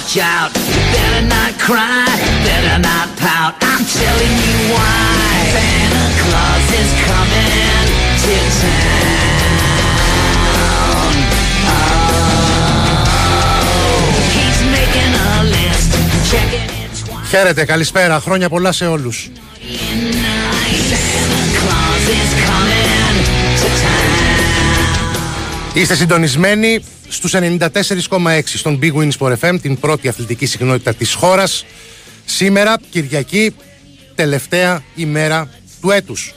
[0.00, 0.50] watch out.
[0.56, 2.06] You better not cry,
[2.48, 3.52] better not pout.
[3.70, 5.18] I'm telling you why.
[5.54, 7.86] Santa Claus is coming
[8.24, 8.84] to town.
[11.68, 12.10] Oh,
[14.36, 15.90] he's making a list,
[16.30, 17.28] checking it twice.
[17.30, 18.20] Χαίρετε, καλησπέρα.
[18.20, 19.28] Χρόνια πολλά σε όλους.
[19.30, 20.38] Santa
[21.58, 22.79] Claus is coming to town.
[25.74, 31.64] Είστε συντονισμένοι στους 94,6 στον Big Wins for την πρώτη αθλητική συχνότητα της χώρας.
[32.24, 33.54] Σήμερα, Κυριακή,
[34.14, 35.48] τελευταία ημέρα
[35.80, 36.34] του έτους.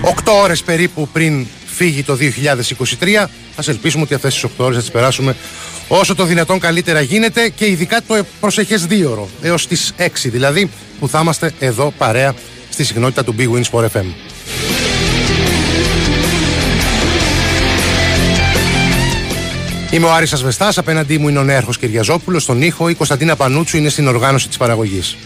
[0.00, 3.26] Οκτώ ώρες περίπου πριν φύγει το 2023.
[3.56, 5.36] Ας ελπίσουμε ότι αυτές τις 8 ώρες θα τις περάσουμε
[5.88, 10.70] όσο το δυνατόν καλύτερα γίνεται και ειδικά το προσεχές δύο ώρο, έως τις 6 δηλαδή,
[11.00, 12.34] που θα είμαστε εδώ παρέα
[12.70, 14.04] στη συχνότητα του Big Wins for FM.
[19.90, 23.76] Είμαι ο Άρης Ασβεστάς, απέναντί μου είναι ο Νέαρχος Κυριαζόπουλος, στον ήχο, η Κωνσταντίνα Πανούτσου
[23.76, 25.16] είναι στην οργάνωση της παραγωγής.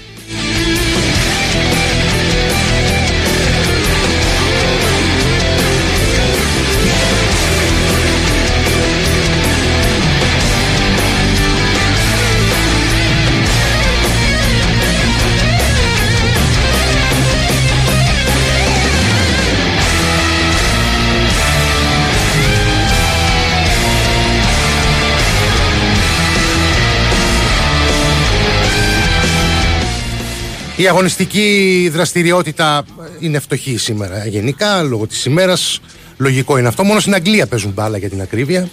[30.79, 32.85] Η αγωνιστική δραστηριότητα
[33.19, 35.81] είναι φτωχή σήμερα γενικά λόγω της ημέρας.
[36.17, 36.85] Λογικό είναι αυτό.
[36.85, 38.69] Μόνο στην Αγγλία παίζουν μπάλα για την ακρίβεια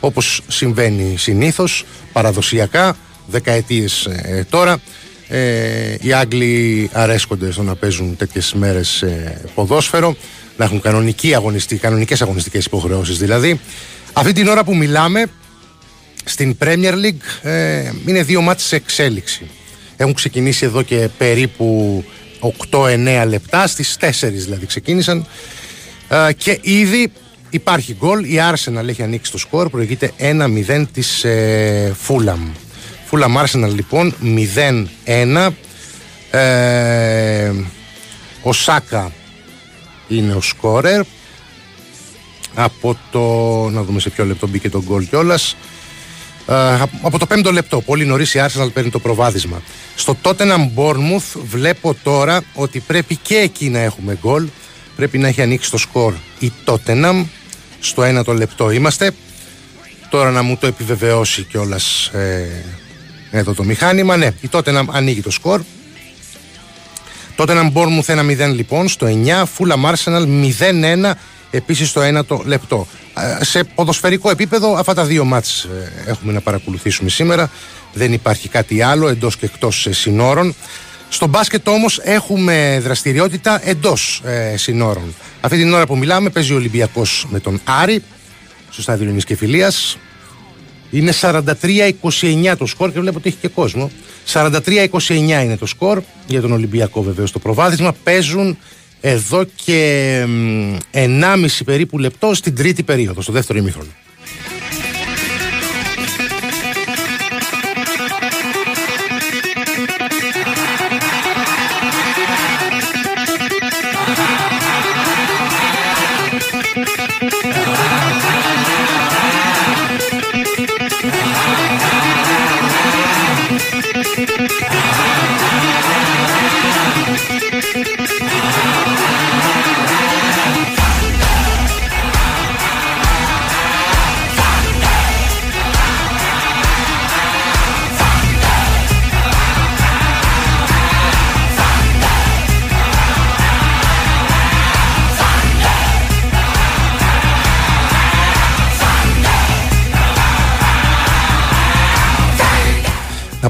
[0.00, 4.78] όπως συμβαίνει συνήθως παραδοσιακά δεκαετίες ε, τώρα.
[5.28, 10.16] Ε, οι Άγγλοι αρέσκονται στο να παίζουν τέτοιες μέρες ε, ποδόσφαιρο
[10.56, 13.60] να έχουν κανονική αγωνιστή, κανονικές αγωνιστικές υποχρεώσεις δηλαδή.
[14.12, 15.26] Αυτή την ώρα που μιλάμε
[16.24, 19.46] στην Premier League ε, είναι δύο μάτς σε εξέλιξη.
[20.00, 22.04] Έχουν ξεκινήσει εδώ και περίπου
[22.70, 25.26] 8-9 λεπτά, στις 4 δηλαδή ξεκίνησαν
[26.08, 27.12] ε, και ήδη
[27.50, 28.24] υπάρχει γκολ.
[28.24, 32.50] Η Arsenal έχει ανοίξει το σκορ, προηγείται 1-0 της ε, Fulham.
[33.10, 34.14] Fulham Arsenal λοιπόν
[35.04, 35.48] 0-1.
[36.30, 37.52] Ε,
[38.42, 39.12] ο Σάκα
[40.08, 41.02] είναι ο σκόρερ.
[42.54, 43.20] Από το.
[43.70, 45.56] Να δούμε σε ποιο λεπτό μπήκε το γκολ κιόλας.
[47.02, 47.80] Από το πέμπτο λεπτό.
[47.80, 49.62] Πολύ νωρίς η Arsenal παίρνει το προβάδισμα.
[49.94, 54.48] Στο Tottenham Bournemouth βλέπω τώρα ότι πρέπει και εκεί να έχουμε γκολ.
[54.96, 57.24] Πρέπει να έχει ανοίξει το σκορ η Tottenham.
[57.80, 59.12] Στο ένα το λεπτό είμαστε.
[60.08, 62.64] Τώρα να μου το επιβεβαιώσει κιόλας ε,
[63.30, 64.16] εδώ το μηχάνημα.
[64.16, 65.60] Ναι, η Tottenham ανοίγει το σκορ.
[67.36, 69.42] Tottenham Bournemouth 1-0 λοιπόν στο 9.
[69.42, 70.26] Fulham Arsenal
[71.04, 71.12] 0-1
[71.50, 72.86] επίσης στο 1 το λεπτό.
[73.20, 77.50] Ε, Σε ποδοσφαιρικό επίπεδο αυτά τα δύο μάτς ε, έχουμε να παρακολουθήσουμε σήμερα.
[77.92, 80.54] Δεν υπάρχει κάτι άλλο εντός και εκτός ε, συνόρων.
[81.08, 85.14] Στο μπάσκετ όμως έχουμε δραστηριότητα εντός ε, συνόρων.
[85.40, 88.02] Αυτή την ώρα που μιλάμε παίζει ο Ολυμπιακός με τον Άρη
[88.70, 89.98] στο στάδιο Ελληνικής και Φιλίας.
[90.90, 93.90] Είναι 43-29 το σκορ και βλέπω ότι έχει και κόσμο.
[94.32, 97.92] 43-29 είναι το σκορ για τον Ολυμπιακό βεβαίως το προβάδισμα.
[97.92, 98.58] Παίζουν
[99.00, 103.90] εδώ και μ, 1,5 περίπου λεπτό στην τρίτη περίοδο, στο δεύτερο ημίχρονο.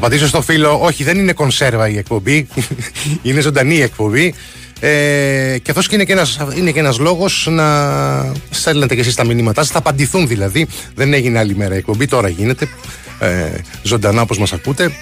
[0.00, 2.49] Απαντήσω στο φίλο, όχι δεν είναι κονσέρβα η εκπομπή,
[3.23, 4.35] είναι ζωντανή η εκπομπή.
[4.81, 7.67] Ε, και αυτός είναι και ένας, είναι και ένας λόγος να
[8.50, 10.67] στέλνετε και εσείς τα μηνύματά σας, θα απαντηθούν δηλαδή.
[10.94, 12.69] Δεν έγινε άλλη μέρα η εκπομπή, τώρα γίνεται
[13.19, 13.50] ε,
[13.82, 14.93] ζωντανά όπως μας ακούτε.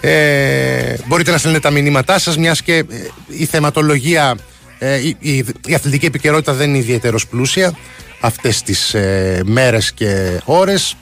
[0.00, 2.84] Ε, μπορείτε να στέλνετε τα μηνύματά σας, μιας και ε,
[3.28, 4.36] η θεματολογία,
[4.78, 7.76] ε, η, η, η αθλητική επικαιρότητα δεν είναι ιδιαίτερος πλούσια
[8.20, 10.96] αυτές τις ε, μέρες και ώρες.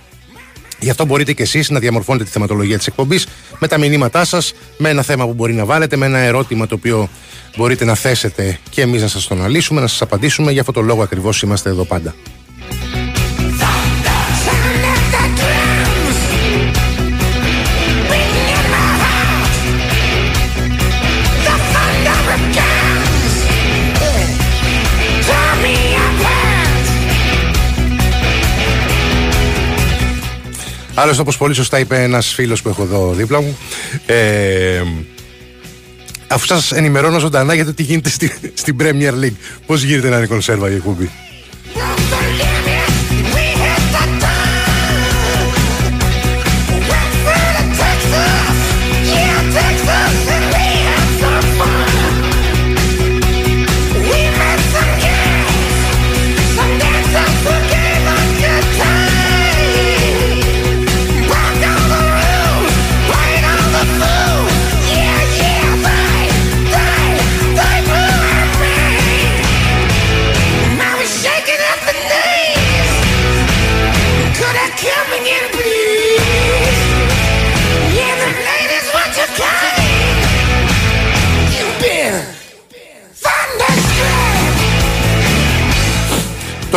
[0.83, 3.27] Γι' αυτό μπορείτε και εσείς να διαμορφώνετε τη θεματολογία της εκπομπής
[3.59, 6.75] με τα μηνύματά σας, με ένα θέμα που μπορεί να βάλετε, με ένα ερώτημα το
[6.75, 7.09] οποίο
[7.57, 10.53] μπορείτε να θέσετε και εμείς να σας το αναλύσουμε, να σας απαντήσουμε.
[10.53, 12.15] Γι' αυτό το λόγο ακριβώς είμαστε εδώ πάντα.
[30.95, 33.59] Άλλωστε, όπως πολύ σωστά είπε ένας φίλος που έχω εδώ δίπλα μου,
[34.07, 34.83] ε,
[36.29, 39.37] αφού σας ενημερώνω ζωντανά για το τι γίνεται στη, στην Premier League,
[39.67, 41.11] πώς γίνεται να είναι κονσέρβα η εκπομπή.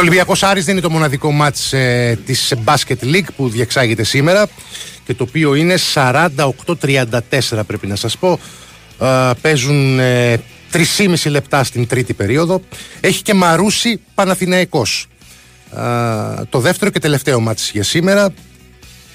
[0.07, 4.47] Ολυμπιακός Άρης δεν είναι το μοναδικό μάτς ε, της Basket League που διεξάγεται σήμερα
[5.05, 8.39] και το οποίο είναι 48-34 πρέπει να σας πω.
[9.01, 10.41] Ε, παίζουν ε,
[10.71, 12.61] 3,5 λεπτά στην τρίτη περίοδο.
[12.99, 15.07] Έχει και Μαρούσι Παναθηναϊκός.
[15.75, 18.33] Ε, το δεύτερο και τελευταίο μάτς για σήμερα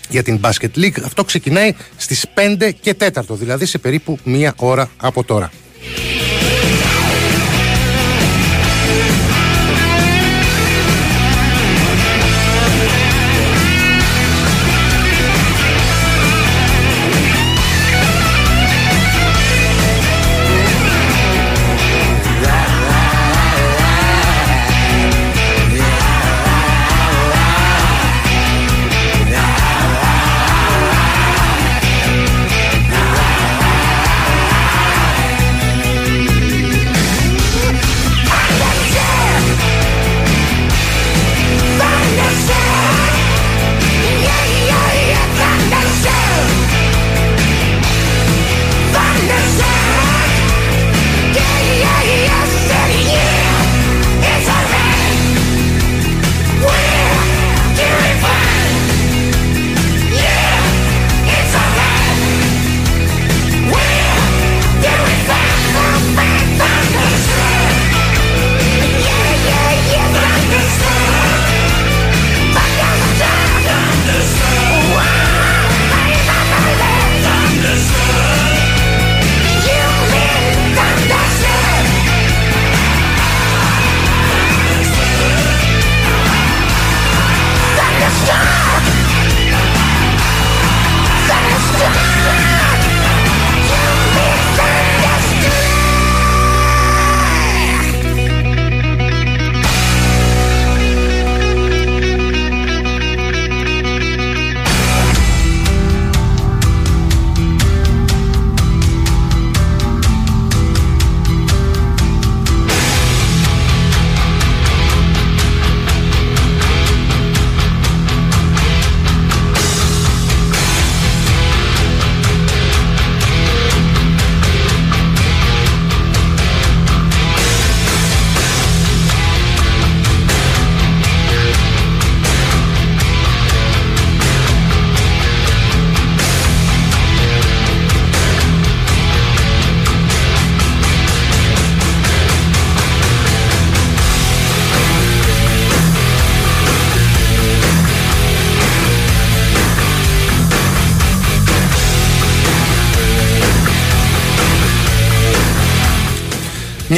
[0.08, 1.00] για την Basket League.
[1.04, 2.26] Αυτό ξεκινάει στις
[2.58, 5.50] 5 και 4, δηλαδή σε περίπου μία ώρα από τώρα.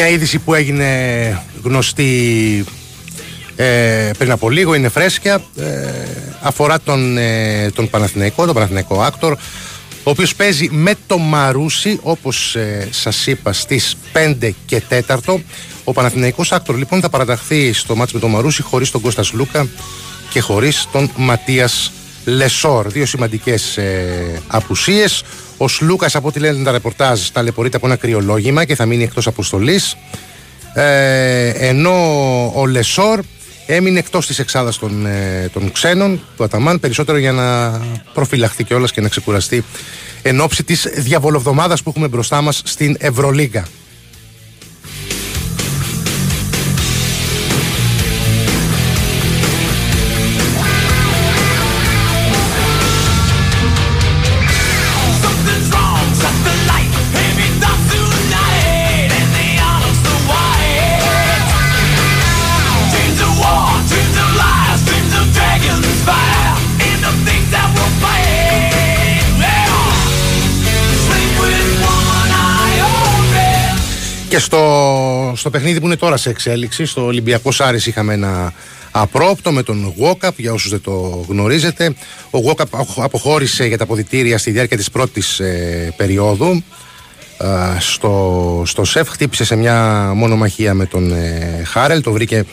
[0.03, 2.65] Μια είδηση που έγινε γνωστή
[3.57, 5.43] ε, πριν από λίγο, είναι φρέσκια.
[5.57, 5.65] Ε,
[6.41, 9.33] αφορά τον, ε, τον Παναθηναϊκό, τον Παναθηναϊκό AKTOR,
[10.03, 15.41] ο οποίος παίζει με το Μαρούσι, όπως ε, σας είπα, στις 5 και 4.
[15.85, 19.69] Ο Παναθηναϊκός AKTOR λοιπόν θα παραταχθεί στο μάτσο με τον Μαρούσι χωρίς τον Κώστα Σλούκα
[20.31, 21.93] και χωρίς τον Ματίας
[22.25, 22.89] Λεσόρ.
[22.89, 25.23] Δύο σημαντικές ε, απουσίες.
[25.57, 29.27] Ο Σλούκας, από ό,τι λένε τα ρεπορτάζ, ταλαιπωρείται από ένα κρυολόγημα και θα μείνει εκτός
[29.27, 29.97] αποστολής.
[30.75, 31.93] Ε, ενώ
[32.55, 33.21] ο Λεσόρ
[33.67, 37.81] έμεινε εκτός της εξάδας των, ε, των ξένων του Αταμάν περισσότερο για να
[38.15, 39.65] προφυλαχθεί κιόλας και να ξεκουραστεί
[40.23, 43.67] εν ώψη της διαβολοβδομάδας που έχουμε μπροστά μας στην Ευρωλίγκα.
[74.33, 78.53] Και στο, στο παιχνίδι που είναι τώρα σε εξέλιξη, στο Ολυμπιακό Άρης είχαμε ένα
[78.91, 81.95] απρόπτο με τον Γουόκαπ, για όσους δεν το γνωρίζετε.
[82.31, 86.63] Ο Γουόκαπ αποχώρησε για τα αποδητήρια στη διάρκεια της πρώτης ε, περίοδου.
[87.39, 87.47] Ε,
[87.79, 92.45] στο, στο ΣΕΦ χτύπησε σε μια μονομαχία με τον ε, Χάρελ, το βρήκε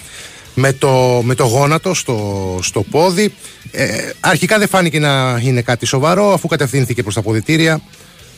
[0.53, 3.33] με το, με το γόνατο στο, στο πόδι.
[3.71, 7.81] Ε, αρχικά δεν φάνηκε να είναι κάτι σοβαρό, αφού κατευθύνθηκε προς τα αποδητήρια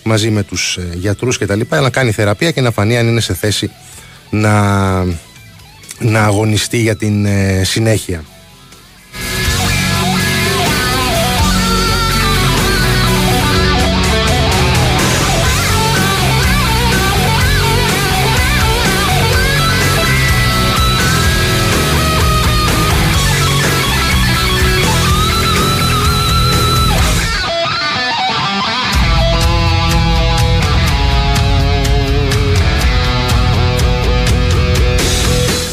[0.03, 3.07] μαζί με τους ε, γιατρούς και τα λοιπά, να κάνει θεραπεία και να φανεί αν
[3.07, 3.71] είναι σε θέση
[4.29, 5.03] να,
[5.99, 8.23] να αγωνιστεί για την ε, συνέχεια.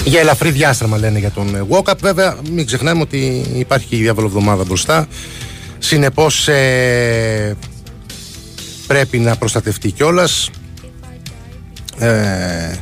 [0.09, 1.99] Για ελαφρύ διάστρεμα λένε για τον Walkup.
[2.01, 5.07] Βέβαια, μην ξεχνάμε ότι υπάρχει και η διαβολοβδομάδα μπροστά.
[5.79, 7.57] Συνεπώς ε,
[8.87, 10.51] πρέπει να προστατευτεί κιόλας.
[11.99, 12.77] Ε,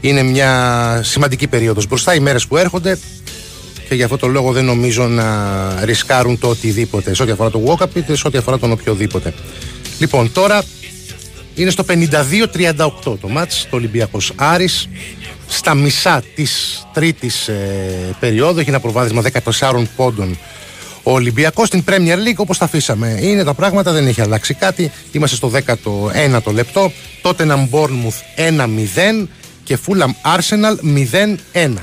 [0.00, 2.98] είναι μια σημαντική περίοδος μπροστά οι μέρες που έρχονται
[3.88, 5.26] και για αυτό το λόγο δεν νομίζω να
[5.84, 9.34] ρισκάρουν το οτιδήποτε σε ό,τι αφορά το walk-up είτε σε ό,τι αφορά τον οποιοδήποτε.
[9.98, 10.62] Λοιπόν, τώρα
[11.54, 14.88] είναι στο 52-38 το μάτς, το Ολυμπιακός Άρης
[15.46, 18.60] στα μισά της τρίτης ε, περίοδου.
[18.60, 19.22] Έχει ένα προβάδισμα
[19.58, 20.38] 14 πόντων
[21.06, 23.18] ο Ολυμπιακός στην Premier League όπως τα αφήσαμε.
[23.20, 24.90] Είναι τα πράγματα δεν έχει αλλάξει κάτι.
[25.12, 26.92] Είμαστε στο 19ο λεπτό.
[27.22, 28.40] Τότε να Bournemouth
[29.20, 29.26] 1-0
[29.64, 30.76] και Fulham Arsenal
[31.52, 31.74] 0-1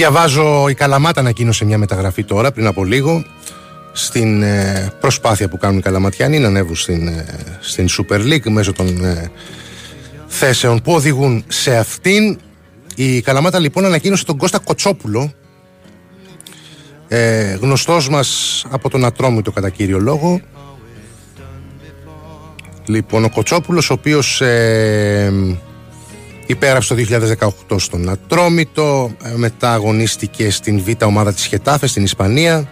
[0.00, 3.24] Διαβάζω η Καλαμάτα ανακοίνωσε μια μεταγραφή τώρα πριν από λίγο
[3.92, 7.26] στην ε, προσπάθεια που κάνουν οι Καλαματιάνοι να ανέβουν στην, ε,
[7.60, 9.30] στην Super League μέσω των ε,
[10.26, 12.38] θέσεων που οδηγούν σε αυτήν.
[12.94, 15.32] Η Καλαμάτα λοιπόν ανακοίνωσε τον Κώστα Κοτσόπουλο
[17.08, 20.40] ε, γνωστός μας από τον Ατρόμητο κατά κύριο λόγο
[22.84, 25.32] Λοιπόν, ο Κοτσόπουλος, ο οποίος ε,
[26.50, 27.02] υπέγραψε το
[27.68, 32.70] 2018 στον Ατρόμητο, ε, μετά αγωνίστηκε στην Β' ομάδα της Χετάφε στην Ισπανία.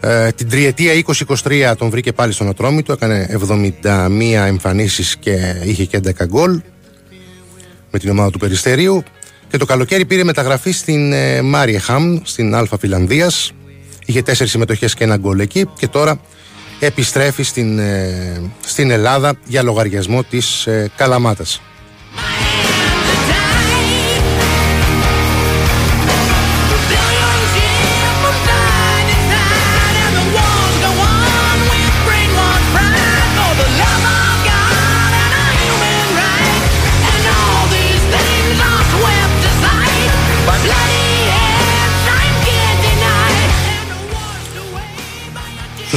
[0.00, 3.38] Ε, την τριετία 2023 τον βρήκε πάλι στον Ατρόμητο, έκανε
[3.82, 6.60] 71 εμφανίσεις και είχε και 11 γκολ
[7.90, 9.02] με την ομάδα του Περιστερίου.
[9.48, 13.52] Και το καλοκαίρι πήρε μεταγραφή στην ε, Μάριεχαμ, στην Α Φιλανδίας.
[14.04, 16.20] Είχε τέσσερις συμμετοχές και ένα γκολ εκεί και τώρα
[16.80, 21.60] επιστρέφει στην, ε, στην Ελλάδα για λογαριασμό της ε, Καλαμάτας.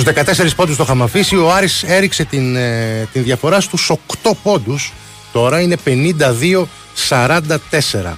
[0.04, 4.36] Στους 14 πόντους το είχαμε αφήσει, ο Άρης έριξε την, ε, την διαφορά στους 8
[4.44, 4.94] πόντους.
[5.32, 8.18] Τώρα είναι 52-44.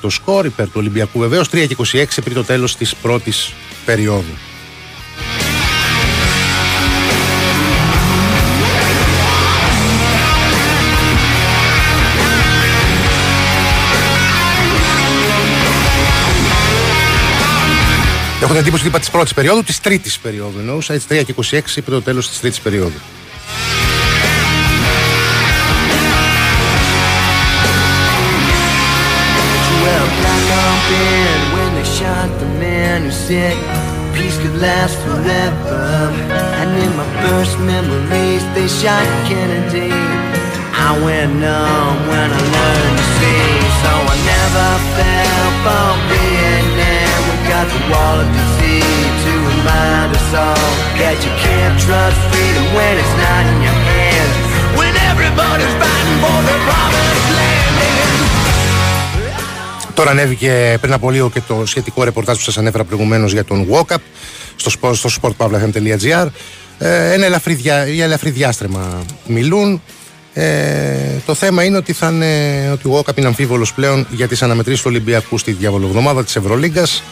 [0.00, 3.52] Το σκόρ υπέρ του Ολυμπιακού βεβαίως 3 και 26 πριν το τέλος της πρώτης
[3.84, 4.34] περίοδου.
[18.44, 20.58] Έχω την εντύπωση ότι είπα τη πρώτη περίοδου, τη τρίτη περίοδου.
[20.58, 22.98] Εννοούσα έτσι 3 και 26 πριν το τέλο τη τρίτη περίοδου.
[29.84, 33.56] Well, black on bed when they shot the man who said
[34.14, 35.82] peace could last forever.
[36.60, 39.92] And in my first memories, they shot Kennedy.
[40.88, 43.48] I went numb when I learned to see,
[43.82, 46.33] so I never fell for Vietnam.
[47.64, 50.68] We got the wall of disease to remind us all
[51.00, 54.34] that you can't trust freedom when it's not in your hands.
[54.78, 57.74] When everybody's fighting for the promised land.
[59.94, 63.66] Τώρα ανέβηκε πριν από λίγο και το σχετικό ρεπορτάζ που σας ανέφερα προηγουμένως για τον
[63.70, 63.96] Walkup
[64.56, 66.28] στο, sport, στο sportpavlafm.gr
[66.78, 69.82] ε, ένα ελαφρύ, δια, για ελαφρύ διάστρεμα μιλούν
[70.34, 70.44] ε,
[71.26, 74.82] το θέμα είναι ότι, θα είναι, ότι ο Walkup είναι αμφίβολος πλέον για τις αναμετρήσεις
[74.82, 77.02] του Ολυμπιακού στη διαβολογδομάδα της Ευρωλίγκας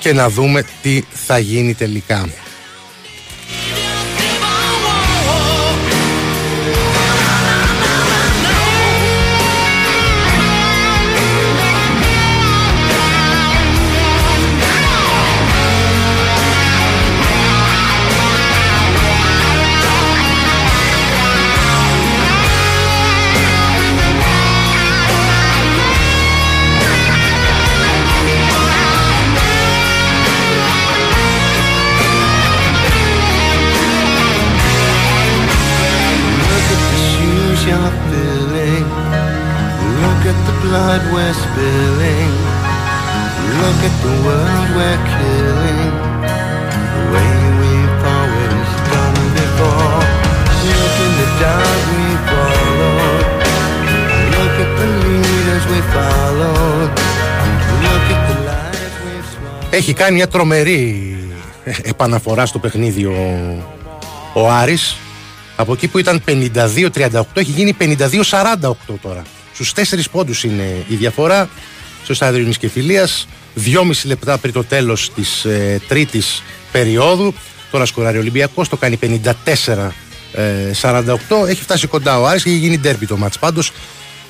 [0.00, 2.28] και να δούμε τι θα γίνει τελικά.
[43.80, 45.00] look at the world we're
[59.72, 61.14] Έχει κάνει μια τρομερή
[61.82, 63.14] επαναφορά στο παιχνίδι ο,
[64.32, 64.96] ο Άρης.
[65.56, 69.22] Από εκεί που ήταν 52-38 έχει γίνει 52-48 τώρα.
[69.54, 71.48] Στους τέσσερις πόντους είναι η διαφορά
[72.04, 73.26] Στο Σάδριο και Φιλίας.
[73.56, 77.34] 2,5 λεπτά πριν το τέλος της ε, τρίτης περίοδου.
[77.70, 79.90] Τώρα σκοράρει ο Ολυμπιακός, το κάνει 54
[80.32, 81.48] ε, 48.
[81.48, 83.38] Έχει φτάσει κοντά ο Άρης και έχει γίνει ντέρμπι το μάτς.
[83.38, 83.72] Πάντως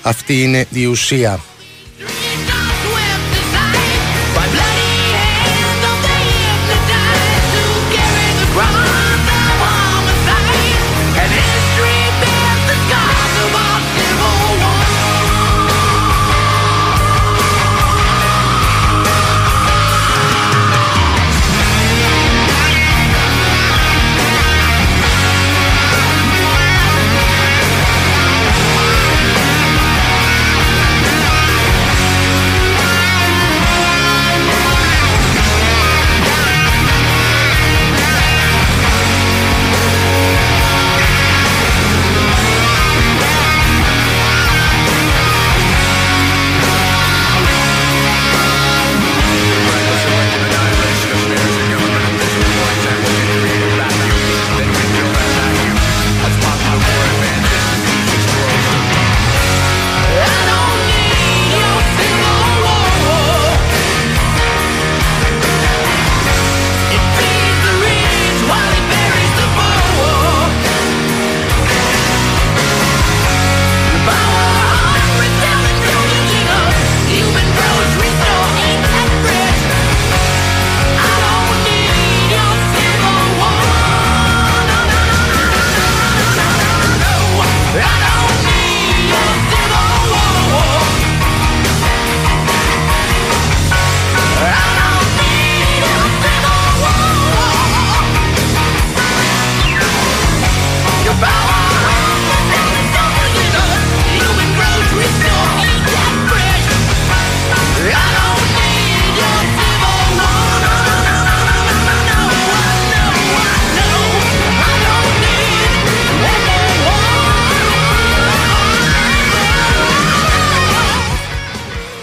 [0.03, 1.41] αυτή είναι η ουσία.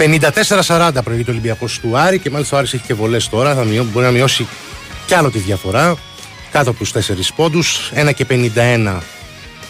[0.08, 3.64] «54-40» προηγείται ο Ολυμπιακός του Άρη και μάλιστα ο Άρης έχει και βολές τώρα, θα
[3.64, 4.48] μειώ, μπορεί να μειώσει
[5.06, 5.96] κι άλλο τη διαφορά.
[6.52, 7.00] κάτω από τους 4
[7.36, 8.98] πόντους 1 και 51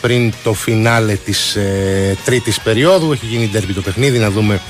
[0.02, 3.12] πριν το φινάλε της ε, τρίτης περίοδου.
[3.12, 4.62] Έχει γίνει ντέρμπι το παιχνίδι να δούμε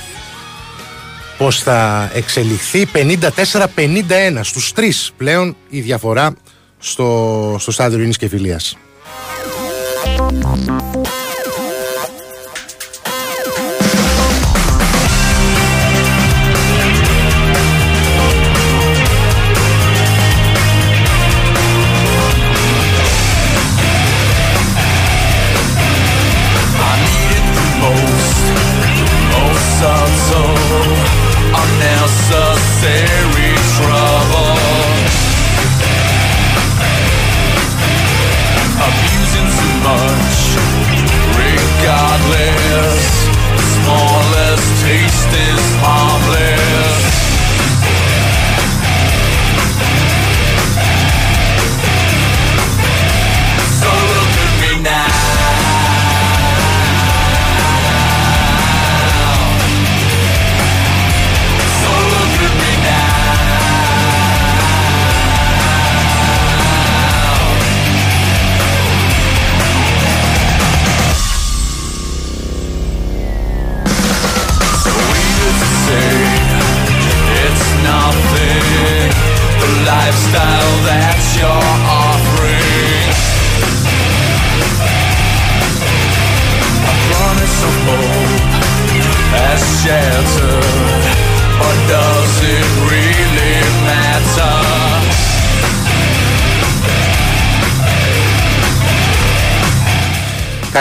[1.38, 2.88] πως θα εξελιχθεί.
[2.94, 6.34] 54-51 στους τρεις πλέον η διαφορά
[6.80, 8.78] στο, στο στάδιο Ειρήνης και Φιλίας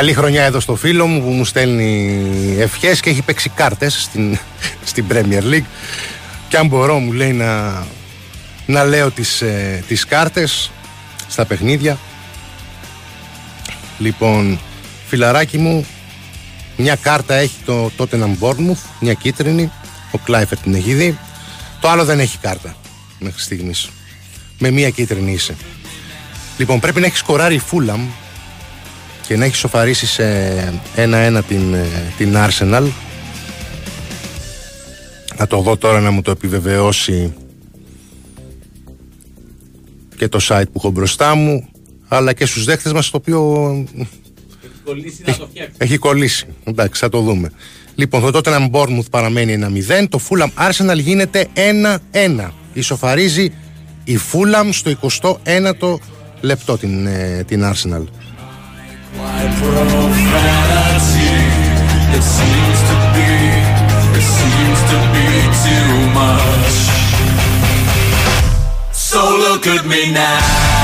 [0.07, 2.21] Καλή χρονιά εδώ στο φίλο μου που μου στέλνει
[2.59, 4.39] ευχές και έχει παίξει κάρτες στην,
[4.85, 5.65] στην Premier League.
[6.49, 7.85] Και αν μπορώ μου λέει να,
[8.67, 10.71] να λέω τις, ε, τις κάρτες
[11.29, 11.99] στα παιχνίδια.
[13.99, 14.61] Λοιπόν
[15.07, 15.87] φιλαράκι μου
[16.77, 19.73] μια κάρτα έχει το Tottenham Bournemouth μια κίτρινη.
[20.11, 21.19] Ο Κλάιφερ την έχει δει.
[21.81, 22.77] Το άλλο δεν έχει κάρτα
[23.19, 23.89] μέχρι στιγμής.
[24.59, 25.57] Με μια κίτρινη είσαι.
[26.59, 28.01] Λοιπόν πρέπει να έχεις σκοράρει η Fulham
[29.27, 30.25] και να έχεις σοφαρίσει σε
[30.97, 31.87] 1-1 την, ε,
[32.17, 32.87] την Arsenal.
[35.39, 37.35] Να το δω τώρα να μου το επιβεβαιώσει
[40.17, 41.69] και το site που έχω μπροστά μου
[42.09, 43.85] αλλά και στους δέχτες μας το οποίο
[45.25, 45.43] έχει,
[45.79, 46.47] έχει κολλήσει.
[46.65, 47.51] Εντάξει θα το δούμε.
[47.95, 49.59] Λοιπόν το τότε Bournemouth παραμένει
[50.03, 51.47] 1-0 το Fulham Arsenal γίνεται
[52.13, 53.53] 1-1 ισοφαρίζει
[54.05, 55.97] η Fulham στο 21ο
[56.41, 58.05] λεπτό την, ε, την Arsenal
[59.17, 61.33] My profanity,
[62.17, 63.33] it seems to be,
[64.13, 65.29] it seems to be
[65.65, 66.77] too much.
[68.93, 70.76] So look at me now.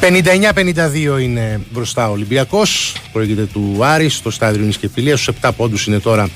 [0.00, 5.50] 59-52 είναι μπροστά ο Ολυμπιακός Προέρχεται του Άρης στο στάδιο Νης και Φιλίας Στους 7
[5.56, 6.28] πόντους είναι τώρα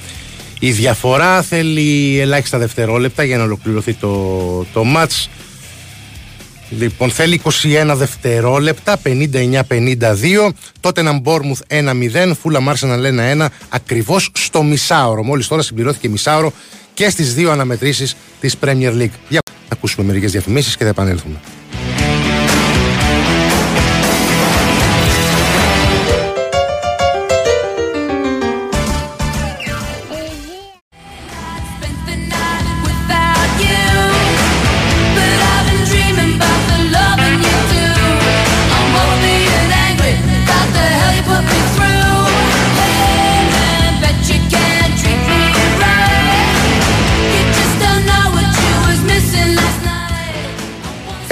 [0.61, 5.29] η διαφορά Θέλει ελάχιστα δευτερόλεπτα για να ολοκληρωθεί το, το μάτς
[6.79, 7.41] Λοιπόν, θέλει
[7.91, 10.49] 21 δευτερόλεπτα, 59-52.
[10.81, 15.23] Τότε να Μπόρμουθ 1-0, Φούλα Arsenal 1-1, ακριβώς στο μισάωρο.
[15.23, 16.53] Μόλις τώρα συμπληρώθηκε μισάωρο
[16.95, 19.17] και στις δύο αναμετρήσεις της Premier League.
[19.29, 21.41] Για να ακούσουμε μερικές διαφημίσεις και θα επανέλθουμε.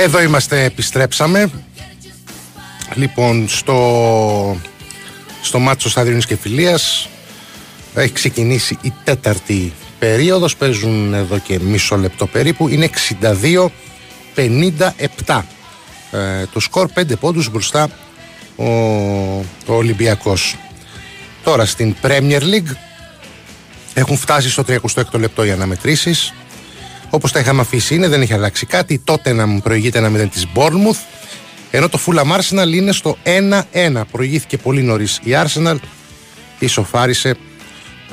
[0.03, 1.51] Εδώ είμαστε, επιστρέψαμε.
[2.95, 4.61] Λοιπόν, στο,
[5.43, 7.09] στο μάτσος στάδιο Νης και Φιλίας
[7.95, 10.57] έχει ξεκινήσει η τέταρτη περίοδος.
[10.57, 12.69] Παίζουν εδώ και μισό λεπτό περίπου.
[12.69, 12.91] Είναι
[14.37, 15.43] 62-57.
[16.11, 17.89] Ε, το σκορ 5 πόντους μπροστά
[18.57, 18.65] ο,
[19.67, 20.57] ο Ολυμπιακός.
[21.45, 22.77] Τώρα στην Premier League
[23.95, 26.33] έχουν φτάσει στο 36ο λεπτό οι αναμετρήσεις.
[27.11, 28.99] Όπως τα είχαμε αφήσει είναι, δεν έχει αλλάξει κάτι.
[29.05, 30.99] Τότε να μου προηγείται ένα 0 της Bournemouth.
[31.71, 33.17] Ενώ το Fulham Arsenal είναι στο
[33.93, 34.03] 1-1.
[34.11, 35.77] Προηγήθηκε πολύ νωρίς η Arsenal.
[36.59, 37.37] Ισοφάρισε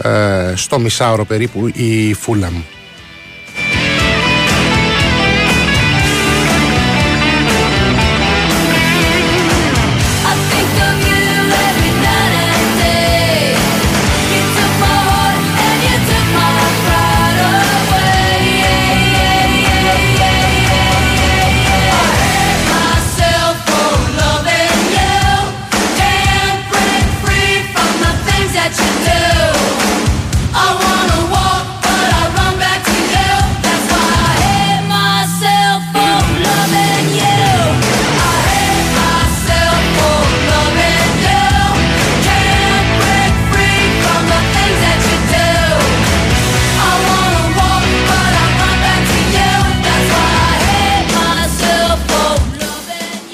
[0.02, 2.77] ε, στο μισάωρο περίπου η Fulham.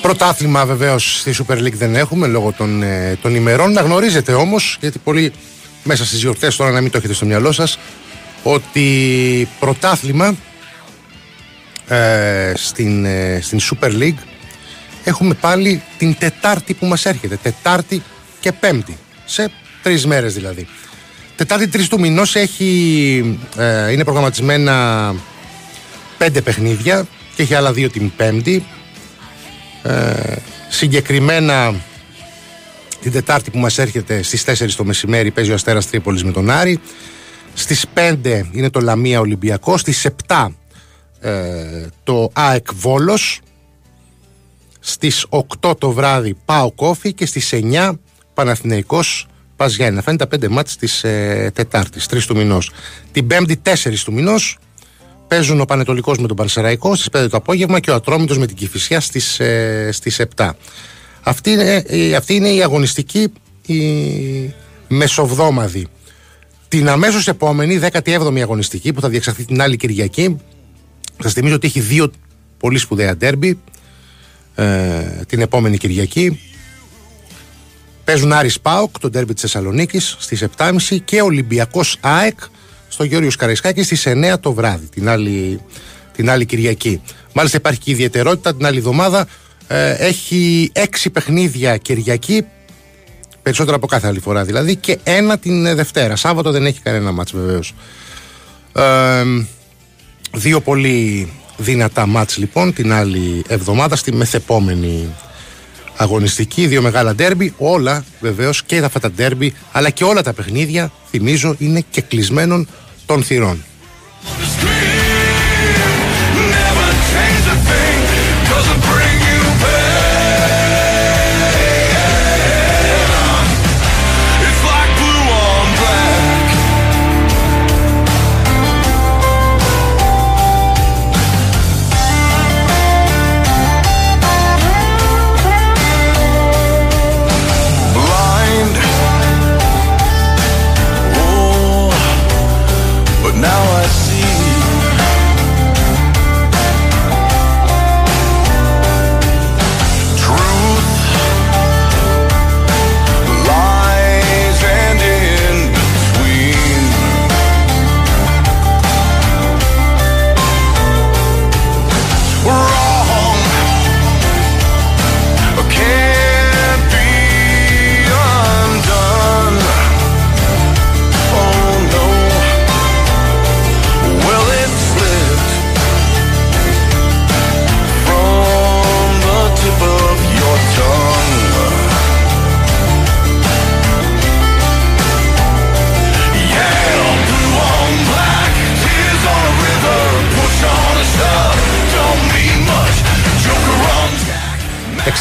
[0.03, 3.71] Πρωτάθλημα βεβαίως στη Super League δεν έχουμε λόγω των, ε, των ημερών.
[3.71, 5.33] Να γνωρίζετε όμως, γιατί πολλοί
[5.83, 7.77] μέσα στις γιορτές τώρα να μην το έχετε στο μυαλό σας,
[8.43, 10.35] ότι πρωτάθλημα
[11.87, 14.19] ε, στην, ε, στην Super League
[15.03, 17.39] έχουμε πάλι την Τετάρτη που μας έρχεται.
[17.43, 18.03] Τετάρτη
[18.39, 18.97] και Πέμπτη.
[19.25, 20.67] Σε τρεις μέρες δηλαδή.
[21.35, 25.15] Τετάρτη 3 του μηνός έχει, ε, είναι προγραμματισμένα
[26.17, 28.65] πέντε παιχνίδια και έχει άλλα δύο την Πέμπτη.
[29.83, 30.35] Ε,
[30.69, 31.75] συγκεκριμένα
[33.01, 36.49] την Τετάρτη που μας έρχεται στις 4 το μεσημέρι παίζει ο Αστέρας Τρίπολης με τον
[36.49, 36.79] Άρη.
[37.53, 39.79] Στις 5 είναι το Λαμία Ολυμπιακός.
[39.81, 40.47] Στις 7
[41.19, 43.41] ε, το ΑΕΚ Βόλος.
[44.79, 45.25] Στις
[45.61, 47.99] 8 το βράδυ Πάο Κόφι και στις 9
[48.33, 49.97] Παναθηναϊκός Πας Γιάννη.
[49.97, 52.71] Αυτά είναι τα 5 μάτς της ε, Τετάρτης, 3 του μηνός.
[53.11, 54.57] Την 5η 4 του μηνός
[55.33, 58.55] παίζουν ο Πανετολικός με τον Πανσεραϊκό στις 5 το απόγευμα και ο Ατρόμητος με την
[58.55, 60.55] Κηφισιά στις, ε, στις 7.
[61.23, 63.31] Αυτή είναι, ε, αυτή είναι η αγωνιστική
[63.65, 63.79] η
[64.87, 65.87] μεσοβδόμαδη.
[66.67, 70.37] Την αμέσως επόμενη, 17η αγωνιστική που θα διεξαχθεί την άλλη Κυριακή,
[71.23, 72.11] σας θυμίζω ότι έχει δύο
[72.57, 73.59] πολύ σπουδαία ντέρμπι
[74.55, 76.39] ε, την επόμενη Κυριακή.
[78.03, 82.39] Παίζουν Άρης Πάοκ, το ντέρμπι της Θεσσαλονίκης στις 7.30 και Ολυμπιακός ΑΕΚ
[82.93, 85.59] στο Γιώργο Καραϊσκάκη στις 9 το βράδυ, την άλλη,
[86.15, 87.01] την άλλη Κυριακή.
[87.33, 89.27] Μάλιστα υπάρχει και ιδιαιτερότητα την άλλη εβδομάδα.
[89.67, 92.45] Ε, έχει έξι παιχνίδια Κυριακή,
[93.41, 96.15] περισσότερα από κάθε άλλη φορά δηλαδή, και ένα την ε, Δευτέρα.
[96.15, 97.73] Σάββατο δεν έχει κανένα μάτς βεβαίως.
[98.75, 99.23] Ε,
[100.33, 105.09] δύο πολύ δυνατά μάτς λοιπόν την άλλη εβδομάδα στη μεθεπόμενη
[105.97, 110.91] αγωνιστική, δύο μεγάλα ντέρμπι, όλα βεβαίως και αυτά τα ντέρμπι αλλά και όλα τα παιχνίδια
[111.09, 112.67] θυμίζω είναι και κλεισμένων
[113.05, 113.63] των θυρών.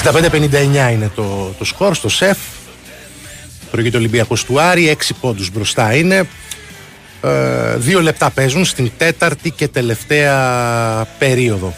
[0.05, 2.39] 65-59 είναι το, το σκορ στο ΣΕΦ.
[3.71, 6.29] Προηγείται ο Ολυμπιακός του Άρη, 6 πόντους μπροστά είναι.
[7.23, 11.75] Ε, δύο λεπτά παίζουν στην τέταρτη και τελευταία περίοδο.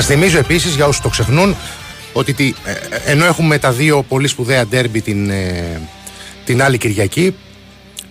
[0.00, 1.56] Σας θυμίζω επίσης για όσους το ξεχνούν
[2.12, 5.80] ότι τη- ε, ε, ενώ έχουμε τα δύο πολύ σπουδαία ντέρμπι την, ε,
[6.44, 7.34] την άλλη Κυριακή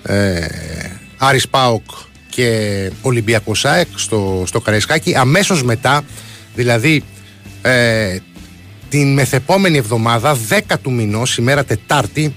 [0.04, 0.46] ε,
[1.18, 1.84] Άρης Πάοκ
[2.30, 6.04] και Ολυμπιακός ΑΕΚ στο, στο Καραϊσκάκι αμέσως μετά
[6.56, 7.04] δηλαδή
[7.62, 8.18] ε,
[8.90, 12.36] την μεθεπόμενη εβδομάδα 10 του μηνός ημέρα Τετάρτη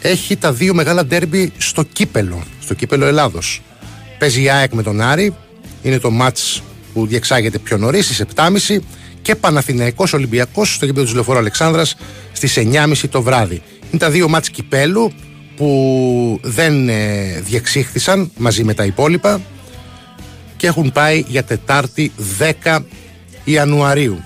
[0.00, 3.62] έχει τα δύο μεγάλα ντέρμπι στο κύπελο στο κύπελο Ελλάδος.
[4.18, 5.34] Παίζει η ΑΕΚ με τον Άρη
[5.82, 6.62] είναι το μάτς
[6.96, 8.78] που διεξάγεται πιο νωρίς στις 7.30
[9.22, 11.96] και Παναθηναϊκός Ολυμπιακός στο γήπεδο του Λεωφόρου Αλεξάνδρας
[12.32, 13.62] στις 9.30 το βράδυ.
[13.90, 15.12] Είναι τα δύο μάτς κυπέλου
[15.56, 19.40] που δεν ε, διεξήχθησαν μαζί με τα υπόλοιπα
[20.56, 22.12] και έχουν πάει για Τετάρτη
[22.64, 22.78] 10
[23.44, 24.22] Ιανουαρίου.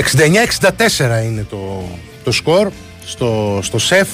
[0.00, 1.88] 69-64 είναι το,
[2.24, 2.70] το σκορ
[3.06, 4.08] στο, στο ΣΕΦ.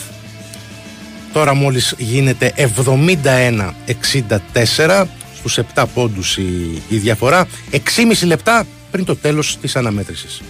[1.33, 5.05] Τώρα μόλις γίνεται 71-64
[5.37, 7.47] στους 7 πόντους η, η διαφορά.
[7.71, 7.79] 6,5
[8.25, 10.41] λεπτά πριν το τέλος της αναμέτρησης.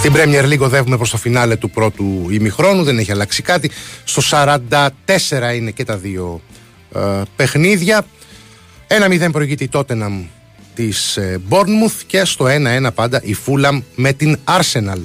[0.00, 3.70] Στην Premier League οδεύουμε προς το φινάλε του πρώτου ημιχρόνου, δεν έχει αλλάξει κάτι.
[4.04, 4.88] Στο 44
[5.54, 6.40] είναι και τα δύο
[6.94, 7.00] ε,
[7.36, 8.06] παιχνίδια.
[8.88, 10.24] 1-0 προηγείται η Tottenham
[10.74, 12.46] της ε, Bournemouth και στο
[12.86, 15.00] 1-1 πάντα η Fulham με την Arsenal.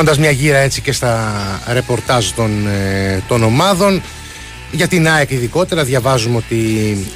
[0.00, 1.32] Κάνοντας μια γύρα έτσι και στα
[1.72, 4.02] ρεπορτάζ των, ε, των ομάδων.
[4.70, 6.56] Για την ΑΕΚ ειδικότερα διαβάζουμε ότι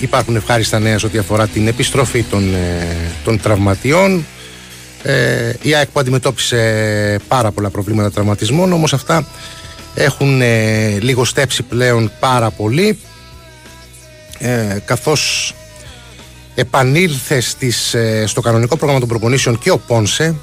[0.01, 2.87] υπάρχουν ευχάριστα νέα σε ό,τι αφορά την επιστροφή των, ε,
[3.25, 4.27] των τραυματιών.
[5.03, 9.27] Ε, η ΑΕΚ που αντιμετώπισε πάρα πολλά προβλήματα τραυματισμών όμως αυτά
[9.95, 12.99] έχουν ε, λιγοστέψει πλέον πάρα πολύ.
[14.39, 15.55] Ε, καθώς
[16.55, 20.35] επανήλθε στις, ε, στο κανονικό πρόγραμμα των προπονήσεων και ο Πόνσε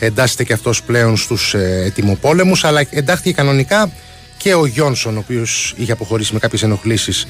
[0.00, 3.90] εντάσσεται και αυτός πλέον στους ε, ετοιμοπόλεμους αλλά εντάχθηκε κανονικά
[4.36, 7.26] και ο Γιόνσον ο οποίος είχε αποχωρήσει με κάποιες ενοχλήσεις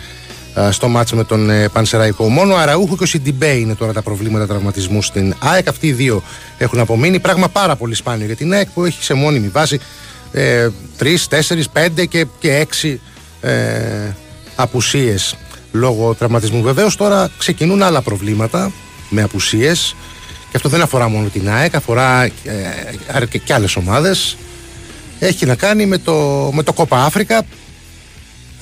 [0.54, 2.28] ε, στο μάτσο με τον ε, Πανσεραϊκό.
[2.28, 5.68] Μόνο ο Αραούχο και ο Σιντιμπέ είναι τώρα τα προβλήματα τραυματισμού στην ΑΕΚ.
[5.68, 6.22] Αυτοί οι δύο
[6.58, 7.20] έχουν απομείνει.
[7.20, 9.80] Πράγμα πάρα πολύ σπάνιο για την ΑΕΚ που έχει σε μόνιμη βάση
[10.32, 10.68] ε,
[11.00, 11.04] 3,
[11.74, 12.96] 4, 5 και, και 6
[13.40, 13.52] ε,
[14.56, 15.36] απουσίες
[15.72, 16.62] λόγω τραυματισμού.
[16.62, 18.72] Βεβαίως τώρα ξεκινούν άλλα προβλήματα
[19.08, 19.96] με απουσίες
[20.50, 22.30] και αυτό δεν αφορά μόνο την ΑΕΚ, αφορά ε,
[23.06, 24.36] ε, και, και άλλες ομάδες.
[25.18, 27.42] Έχει να κάνει με το, με το Κόπα Αφρικα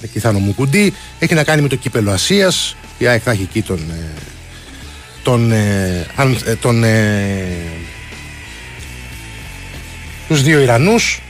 [0.02, 0.92] εκεί θα Μουκουντή.
[1.18, 2.76] Έχει να κάνει με το κύπελο Ασίας.
[2.98, 3.78] Η ΑΕΚ θα έχει εκεί τον.
[3.90, 4.12] ε,
[5.22, 7.46] τον, ε, αν- ε, τον ε,
[10.28, 11.22] τους δύο Ιρανούς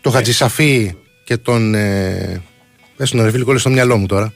[0.00, 2.42] το Χατζησαφή και τον ε,
[2.96, 4.32] πες τον ρε φίλε κόλλησε στο μυαλό μου τώρα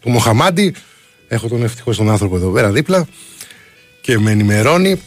[0.00, 0.74] τον Μοχαμάντι
[1.28, 3.06] έχω τον ευτυχώς τον άνθρωπο εδώ πέρα δίπλα
[4.04, 5.00] και με ενημερώνει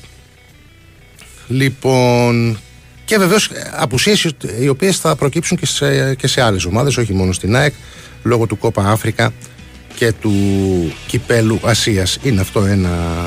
[1.48, 2.60] Λοιπόν,
[3.06, 7.32] και βεβαίως απουσίες οι οποίες θα προκύψουν και σε, και σε άλλες ομάδες, όχι μόνο
[7.32, 7.74] στην ΑΕΚ,
[8.24, 9.34] λόγω του Κόπα Αφρικα
[9.96, 10.34] και του
[11.08, 12.18] Κυπέλου Ασίας.
[12.24, 13.26] Είναι αυτό ένα,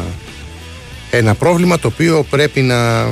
[1.11, 3.09] ένα πρόβλημα το οποίο πρέπει να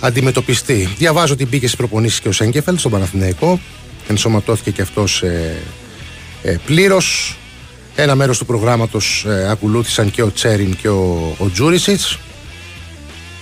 [0.00, 0.88] αντιμετωπιστεί.
[0.98, 3.60] Διαβάζω ότι μπήκε στις προπονήσεις και ο Σέγκεφελ στον Παναθηναϊκό.
[4.08, 5.56] Ενσωματώθηκε και αυτός ε,
[6.42, 7.36] ε, πλήρως.
[7.94, 12.18] Ένα μέρος του προγράμματος ε, ακολούθησαν και ο Τσέριν και ο, ο Τζούρισιτς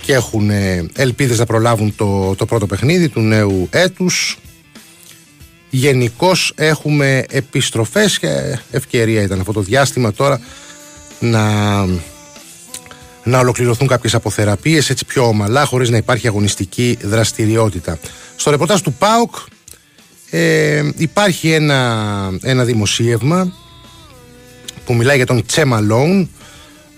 [0.01, 4.37] και έχουν ε, ελπίδες να προλάβουν το, το πρώτο παιχνίδι του νέου έτους.
[5.69, 10.41] Γενικώς έχουμε επιστροφές και ευκαιρία ήταν αυτό το διάστημα τώρα
[11.19, 11.45] να,
[13.23, 17.99] να ολοκληρωθούν κάποιες αποθεραπείες έτσι πιο ομαλά χωρίς να υπάρχει αγωνιστική δραστηριότητα.
[18.35, 19.35] Στο ρεπορτάζ του ΠΑΟΚ
[20.29, 23.53] ε, υπάρχει ένα, ένα δημοσίευμα
[24.85, 26.29] που μιλάει για τον Τσέμα Λόουν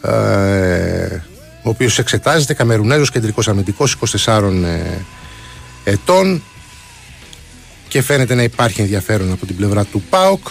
[0.01, 1.21] ε,
[1.63, 6.43] ο οποίος εξετάζεται Καμερουνέζος κεντρικός αμυντικός 24 ε, ετών.
[7.87, 10.47] Και φαίνεται να υπάρχει ενδιαφέρον από την πλευρά του ΠΑΟΚ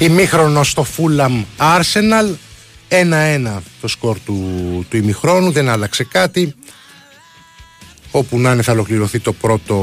[0.00, 2.34] ημίχρονος στο Fulham Arsenal.
[2.88, 4.36] 1-1 το σκορ του,
[4.88, 6.54] του ημιχρόνου δεν άλλαξε κάτι.
[8.10, 9.76] Όπου να είναι θα ολοκληρωθεί το πρώτο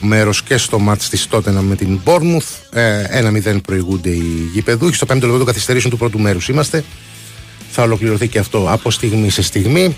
[0.00, 2.78] μέρος και στο μάτς της Tottenham με την Bournemouth.
[2.78, 3.04] Ε,
[3.54, 4.94] 1-0 προηγούνται οι γηπεδούχοι.
[4.94, 6.84] Στο πέμπτο λεπτό των καθυστερήσεων του πρώτου μέρους είμαστε.
[7.70, 9.96] Θα ολοκληρωθεί και αυτό από στιγμή σε στιγμή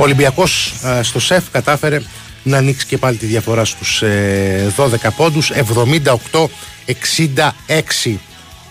[0.00, 2.00] Ο Ολυμπιακός ε, στο ΣΕΦ κατάφερε
[2.42, 5.52] να ανοίξει και πάλι τη διαφορά στους ε, 12 πόντους
[8.04, 8.16] 78-66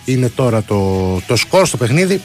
[0.05, 2.21] είναι τώρα το, το σκορ στο παιχνίδι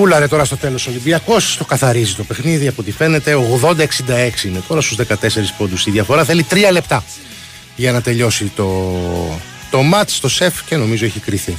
[0.00, 3.36] Φούλαρε τώρα στο τέλος ο Ολυμπιακός, το καθαρίζει το παιχνίδι από ό,τι φαίνεται.
[3.62, 5.14] 80-66 είναι τώρα στους 14
[5.58, 6.24] πόντους η διαφορά.
[6.24, 7.04] Θέλει 3 λεπτά
[7.76, 8.94] για να τελειώσει το,
[9.70, 11.56] το μάτς στο σεφ και νομίζω έχει κρυθεί.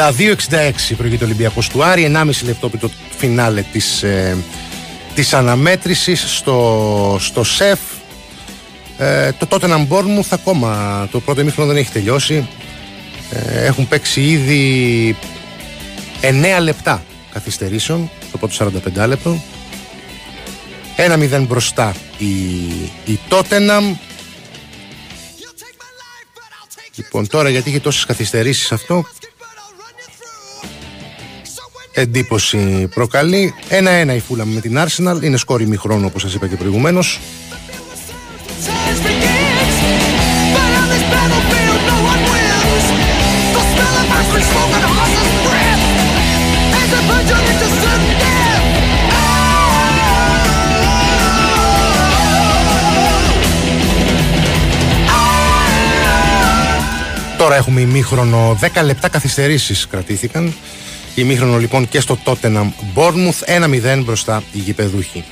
[0.00, 2.12] 82-66 προηγείται ο Ολυμπιακός του Άρη.
[2.14, 4.36] 1,5 λεπτό πριν το φινάλε της, ε,
[5.14, 7.78] της αναμέτρησης στο, στο ΣΕΦ.
[8.98, 12.48] Ε, το τότε να μου θα ακόμα το πρώτο ημίχρονο δεν έχει τελειώσει.
[13.30, 15.16] Ε, έχουν παίξει ήδη
[16.20, 18.72] 9 λεπτά καθυστερήσεων το πρώτο
[19.02, 19.42] 45 λεπτό.
[20.96, 22.26] 1-0 μπροστά η,
[23.04, 23.96] η Τότεναμ
[26.94, 29.04] Λοιπόν τώρα γιατί είχε τόσες καθυστερήσεις αυτό
[32.00, 33.54] εντύπωση προκαλεί.
[34.10, 35.22] 1-1 η Φούλαμ με την Arsenal.
[35.22, 37.20] Είναι σκόρ ημιχρόνο όπως σας είπα και προηγουμένως.
[38.66, 39.76] Times begins,
[40.54, 42.84] but on this battlefield no one wins.
[43.54, 45.84] The smell of ice smoke and horse's breath
[46.78, 48.66] as they plunge on into sudden death.
[57.38, 60.54] Τώρα έχουμε ημίχρονο 10 λεπτά καθυστερήσεις κρατήθηκαν.
[61.14, 63.60] Ημίχρονο λοιπόν και στο Tottenham Bournemouth
[63.98, 65.24] 1-0 μπροστά οι γηπεδούχοι.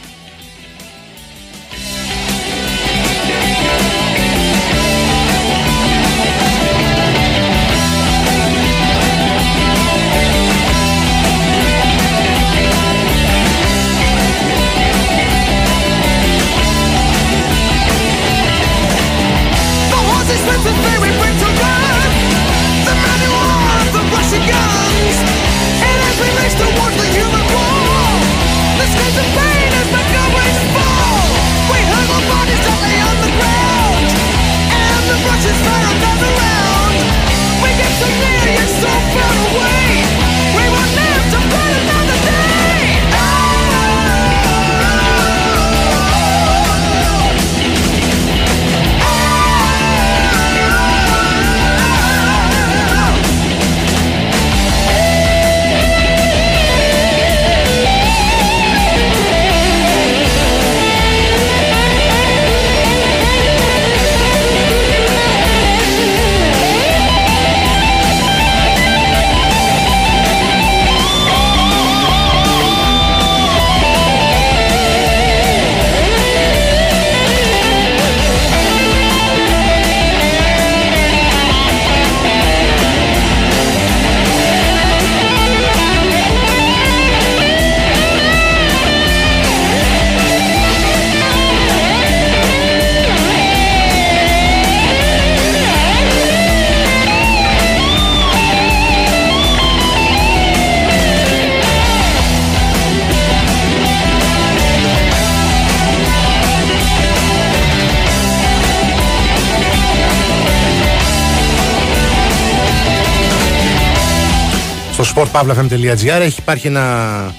[115.38, 117.34] sportpavlafm.gr έχει υπάρχει ένα,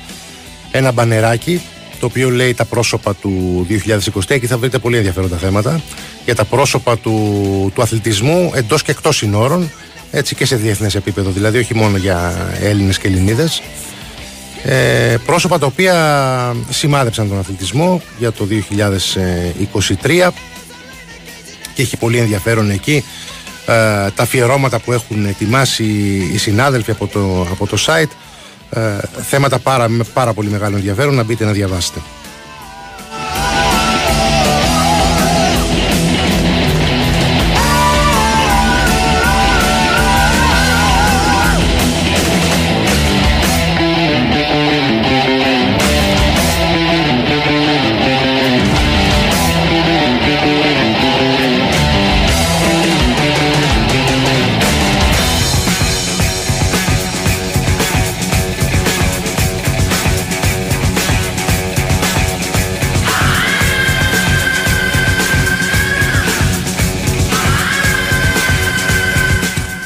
[0.72, 1.62] ένα μπανεράκι
[2.00, 5.82] το οποίο λέει τα πρόσωπα του 2023 και θα βρείτε πολύ ενδιαφέροντα θέματα
[6.26, 9.72] για τα πρόσωπα του, του αθλητισμού εντός και εκτός συνόρων
[10.12, 13.62] έτσι και σε διεθνές επίπεδο δηλαδή όχι μόνο για Έλληνες και Ελληνίδες.
[14.64, 18.48] Ε, πρόσωπα τα οποία σημάδεψαν τον αθλητισμό για το
[20.02, 20.30] 2023
[21.74, 23.04] και έχει πολύ ενδιαφέρον εκεί ε,
[24.16, 25.84] τα αφιερώματα που έχουν ετοιμάσει
[26.34, 28.12] οι συνάδελφοι από το, από το site
[28.70, 32.00] ε, θέματα πάρα, με πάρα πολύ μεγάλο ενδιαφέρον να μπείτε να διαβάσετε.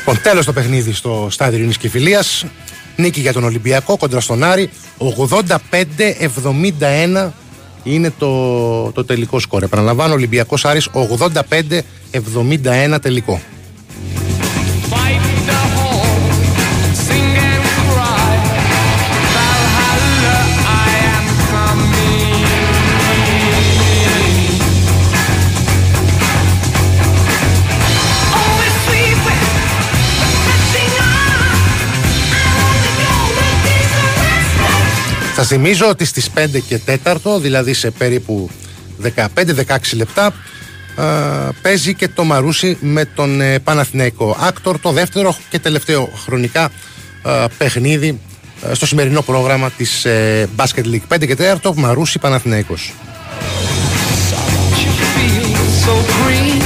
[0.05, 2.45] Λοιπόν, τέλος το παιχνίδι στο στάδιο Ειρήνης και Φιλίας.
[2.95, 4.69] Νίκη για τον Ολυμπιακό κοντρα στον Άρη.
[4.97, 7.31] 85-71
[7.83, 9.63] είναι το, το τελικό σκορ.
[9.63, 10.89] Επαναλαμβάνω, Ολυμπιακός Άρης
[12.91, 13.41] 85-71 τελικό.
[35.43, 35.47] Arrests.
[35.47, 38.49] Σας θυμίζω ότι στις 5 και 4, δηλαδή σε περίπου
[39.01, 40.33] 15-16 λεπτά, α,
[41.61, 46.71] παίζει και το Μαρούσι με τον ε, Παναθηναϊκό Άκτορ, το δεύτερο και τελευταίο χρονικά
[47.21, 48.19] α, παιχνίδι
[48.69, 52.93] ε, στο σημερινό πρόγραμμα της ε, Basket League 5 και 4, Μαρούσι Παναθηναϊκός.
[54.83, 56.62] You feel so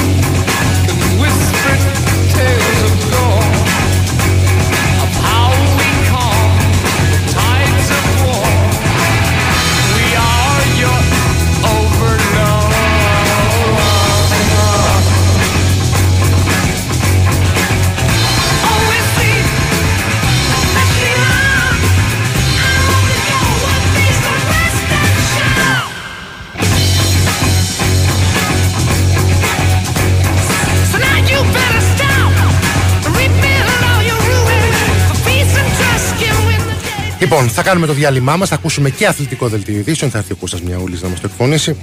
[37.30, 40.11] Λοιπόν, θα κάνουμε το διάλειμμά μας, θα ακούσουμε και αθλητικό δελτίο ειδήσεων.
[40.11, 41.75] Θα έρθει ο Κώστας Μιαούλης να μας το εκφωνήσει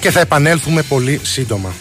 [0.00, 1.72] και θα επανέλθουμε πολύ σύντομα.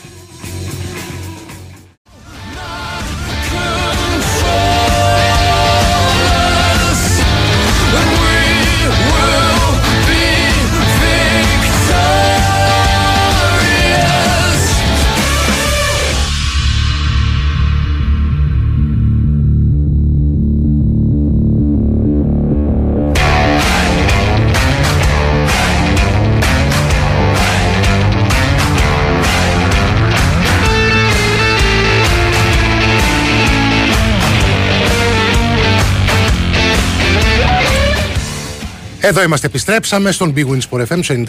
[39.07, 41.25] Εδώ είμαστε, επιστρέψαμε στον Big Wins Sport FM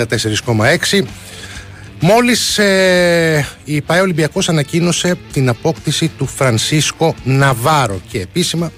[0.91, 1.03] 94,6.
[2.01, 8.73] Μόλις ε, η ΠαΕ Ολυμπιακός ανακοίνωσε την απόκτηση του Φρανσίσκο Ναβάρο και επίσημα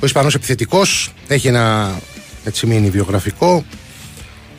[0.00, 1.90] ο Ισπανός επιθετικός έχει ένα
[2.44, 3.64] έτσι μείνει βιογραφικό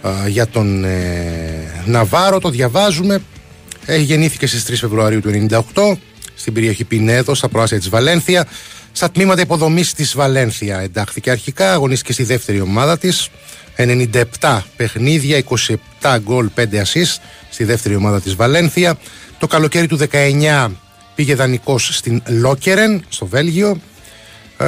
[0.01, 3.21] α, για τον ε, Ναβάρο, το διαβάζουμε.
[3.85, 5.95] Έχει γεννήθηκε στις 3 Φεβρουαρίου του 1998
[6.35, 8.47] στην περιοχή Πινέδο, στα προάστια της Βαλένθια.
[8.95, 13.29] Στα τμήματα υποδομής της Βαλένθια εντάχθηκε αρχικά, αγωνίστηκε στη δεύτερη ομάδα της.
[14.39, 15.43] 97 παιχνίδια,
[16.01, 17.17] 27 γκολ, 5 assist
[17.49, 18.97] στη δεύτερη ομάδα της Βαλένθια.
[19.39, 20.71] Το καλοκαίρι του 19
[21.15, 23.79] πήγε δανεικός στην Λόκερεν, στο Βέλγιο.
[24.57, 24.65] Ε,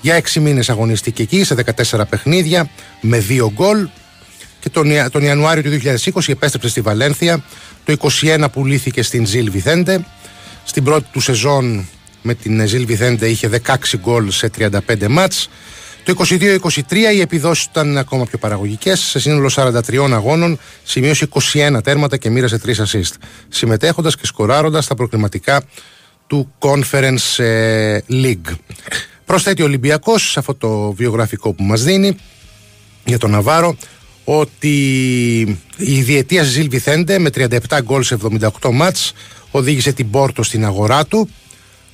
[0.00, 2.70] για 6 μήνες αγωνίστηκε εκεί σε 14 παιχνίδια
[3.00, 3.88] με 2 γκολ
[4.60, 7.44] και τον, Ια- τον Ιανουάριο του 2020 επέστρεψε στη Βαλένθια.
[7.84, 10.04] Το 21 πουλήθηκε στην Ζιλ Βιθέντε.
[10.64, 11.88] Στην πρώτη του σεζόν
[12.22, 15.48] με την Ζιλ Βιθέντε είχε 16 γκολ σε 35 μάτς.
[16.04, 19.00] Το 22-23 οι επιδόσεις του ήταν ακόμα πιο παραγωγικές.
[19.00, 23.12] Σε σύνολο 43 αγώνων σημείωσε 21 τέρματα και μοίρασε 3 assist.
[23.48, 25.62] Συμμετέχοντας και σκοράροντας στα προκριματικά
[26.26, 28.56] του Conference ε, League.
[29.24, 32.16] Προσθέτει ο Ολυμπιακός σε αυτό το βιογραφικό που μας δίνει
[33.04, 33.76] για τον Ναβάρο
[34.24, 34.76] ότι
[35.76, 37.48] η διετία Ζιλ Βιθέντε με 37
[37.82, 38.18] γκολ σε
[38.60, 39.12] 78 μάτς
[39.50, 41.28] οδήγησε την Πόρτο στην αγορά του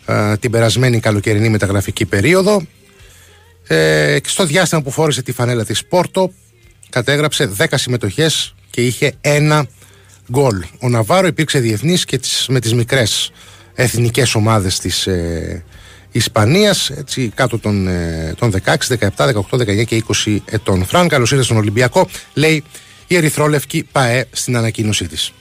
[0.09, 2.63] ε, την περασμένη καλοκαιρινή μεταγραφική περίοδο
[3.71, 6.33] Ε, και στο διάστημα που φόρεσε τη φανέλα της Πόρτο
[6.89, 9.67] κατέγραψε 10 συμμετοχές και είχε ένα
[10.31, 10.65] γκολ.
[10.81, 13.31] Ο Ναβάρο υπήρξε διεθνής και τις, με τις μικρές
[13.75, 15.65] εθνικές ομάδες της ε,
[16.13, 20.85] Ισπανίας έτσι, κάτω των, ε, των 16, 17, 18, 19 και 20 ετών.
[20.85, 22.65] Φραν, καλώς ήρθες στον Ολυμπιακό, λέει
[23.07, 25.33] η Ερυθρόλευκη ΠαΕ στην ανακοίνωσή της.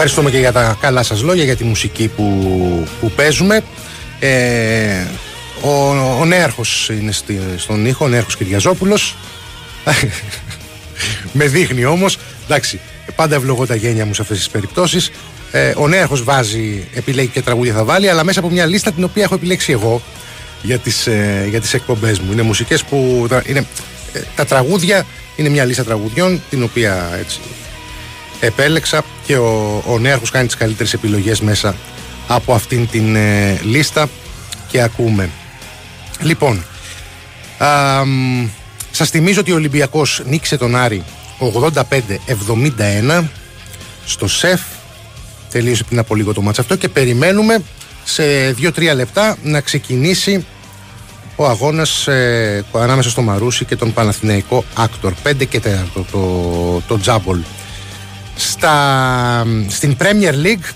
[0.00, 2.24] Ευχαριστούμε και για τα καλά σας λόγια, για τη μουσική που,
[3.00, 3.60] που παίζουμε.
[4.20, 5.04] Ε,
[5.62, 5.70] ο,
[6.20, 9.16] ο Νέαρχος είναι στη, στον ήχο, ο Νέαρχος Κυριαζόπουλος.
[11.32, 12.80] Με δείχνει όμως, εντάξει,
[13.16, 15.10] πάντα ευλογώ τα γένια μου σε αυτές τις περιπτώσεις.
[15.52, 19.04] Ε, ο Νέαρχος βάζει, επιλέγει και τραγούδια θα βάλει, αλλά μέσα από μια λίστα την
[19.04, 20.02] οποία έχω επιλέξει εγώ
[20.62, 22.32] για τις, ε, για τις εκπομπές μου.
[22.32, 23.66] Είναι μουσικές που, τα- είναι,
[24.12, 27.38] ε, τα τραγούδια είναι μια λίστα τραγουδιών την οποία έτσι,
[28.40, 31.74] επέλεξα και ο, ο Νέαρχος κάνει τις καλύτερες επιλογές μέσα
[32.28, 34.08] από αυτήν την ε, λίστα
[34.68, 35.30] και ακούμε.
[36.20, 36.64] Λοιπόν,
[37.58, 38.48] α, μ,
[38.90, 41.04] σας θυμίζω ότι ο Ολυμπιακός νίκησε τον Άρη
[43.18, 43.24] 85-71
[44.04, 44.60] στο ΣΕΦ.
[45.50, 47.62] Τελείωσε πριν από λίγο το μάτς αυτό και περιμένουμε
[48.04, 48.22] σε
[48.62, 50.46] 2-3 λεπτά να ξεκινήσει
[51.36, 55.12] ο αγώνας ε, ανάμεσα στο Μαρούσι και τον Παναθηναϊκό Άκτορ.
[55.24, 57.38] 5 και 4 το, το, το τζάμπολ
[58.38, 60.70] στα, στην Premier League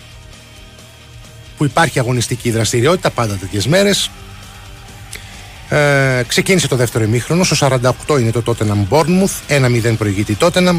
[1.56, 4.10] που υπάρχει αγωνιστική δραστηριότητα πάντα τέτοιες μέρες.
[5.68, 7.68] Ε, ξεκίνησε το δεύτερο ημίχρονο στο
[8.06, 9.58] 48 είναι το Tottenham Bournemouth
[9.88, 10.76] 1-0 προηγείται η Tottenham.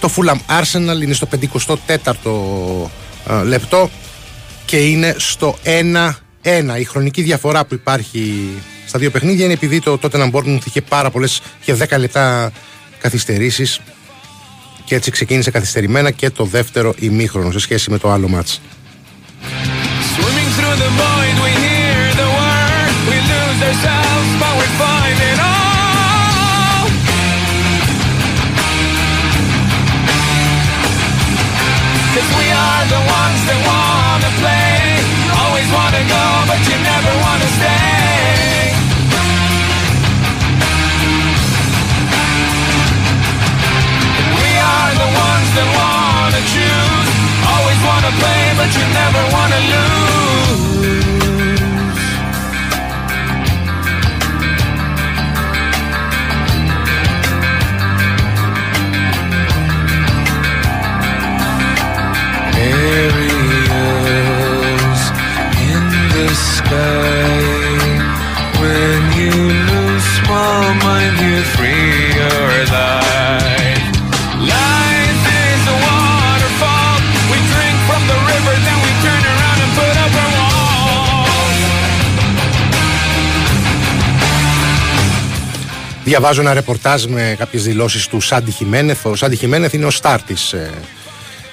[0.00, 2.90] Το Fulham Arsenal είναι στο 54ο
[3.30, 3.90] ε, λεπτό
[4.64, 8.48] και είναι στο 1-1 η χρονική διαφορά που υπάρχει
[8.86, 12.52] στα δύο παιχνίδια είναι επειδή το Tottenham Bournemouth είχε πάρα πολλές είχε 10 λεπτά
[12.98, 13.80] καθυστερήσεις
[14.84, 18.60] και έτσι ξεκίνησε καθυστερημένα και το δεύτερο ημίχρονο σε σχέση με το άλλο μάτς.
[20.14, 22.92] Swimming through the void, we hear the word.
[23.10, 24.01] We lose
[48.56, 50.92] but you never wanna lose.
[63.72, 65.02] Aerials
[65.70, 65.84] in
[66.14, 67.38] the sky
[68.60, 69.34] when you
[69.70, 71.21] lose my mind.
[86.04, 89.06] Διαβάζω ένα ρεπορτάζ με κάποιες δηλώσεις του Σάντι Χιμένεθ.
[89.06, 90.54] Ο Σάντι Χιμένεθ είναι ο στάρ της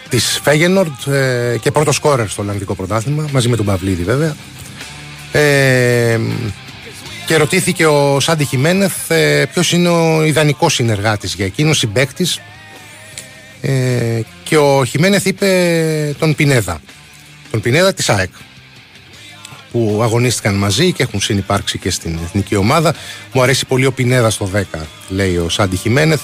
[0.10, 4.36] της Φέγενορντ ε, και πρώτος σκόρερ στο Ολλανδικό Πρωτάθλημα, μαζί με τον Παυλίδη βέβαια.
[5.32, 6.20] Ε,
[7.26, 12.28] και ρωτήθηκε ο Σάντι Χιμένεθ ε, ποιος είναι ο ιδανικός συνεργάτης για εκείνο, συμπέκτη.
[13.62, 16.82] Ε, και ο Χιμένεθ είπε τον Πινέδα.
[17.52, 18.30] Τον Πινέδα της ΑΕΚ
[19.72, 22.94] που αγωνίστηκαν μαζί και έχουν συνυπάρξει και στην εθνική ομάδα.
[23.34, 24.62] Μου αρέσει πολύ ο Πινέδα στο 10,
[25.10, 26.22] λέει ο Σάντι Χιμένεθ.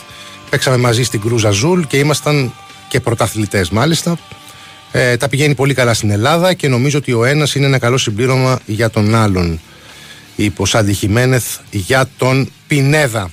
[0.49, 2.53] Παίξαμε μαζί στην Κρουζ Αζούλ και ήμασταν
[2.89, 4.17] και πρωταθλητές μάλιστα.
[4.91, 7.97] Ε, τα πηγαίνει πολύ καλά στην Ελλάδα και νομίζω ότι ο ένας είναι ένα καλό
[7.97, 9.59] συμπλήρωμα για τον άλλον.
[10.35, 13.31] Είπε ο Σάντι Χιμένεθ για τον Πινέδα.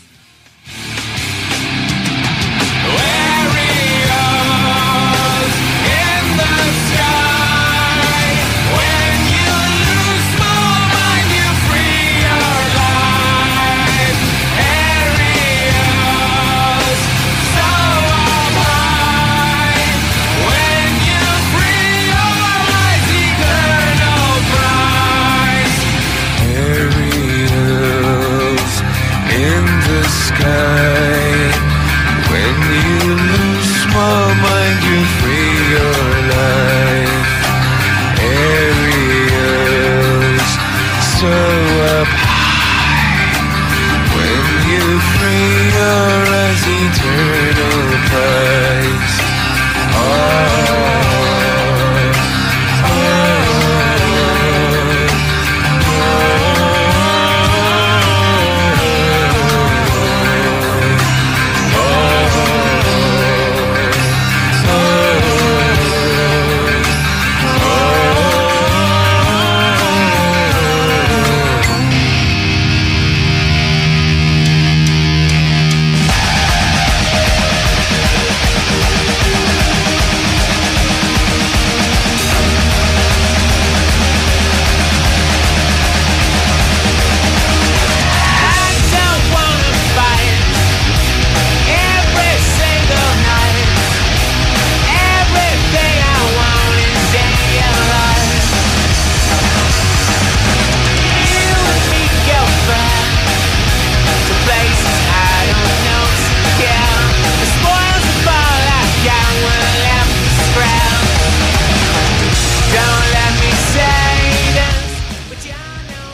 [41.24, 41.61] answer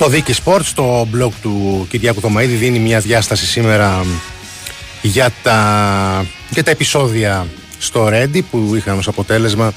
[0.09, 0.15] know.
[0.15, 4.05] Το Δίκη Sport στο blog του Κυριάκου Θωμαίδη δίνει μια διάσταση σήμερα
[5.03, 7.47] για τα, για τα επεισόδια
[7.79, 9.73] στο Ρέντι που είχαν ως αποτέλεσμα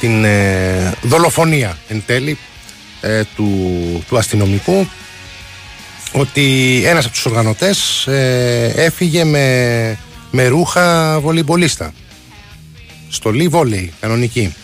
[0.00, 2.38] την ε, δολοφονία εν τέλει
[3.00, 3.58] ε, του,
[4.08, 4.88] του αστυνομικού
[6.12, 9.98] ότι ένας από τους οργανωτές ε, έφυγε με,
[10.30, 11.92] με ρούχα βολυμπολίστα
[13.08, 14.54] στολή βόλεϊ κανονική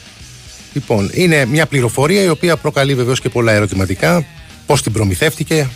[0.72, 4.24] Λοιπόν, είναι μια πληροφορία η οποία προκαλεί βεβαίως και πολλά ερωτηματικά.
[4.66, 5.68] Πώς την προμηθεύτηκε,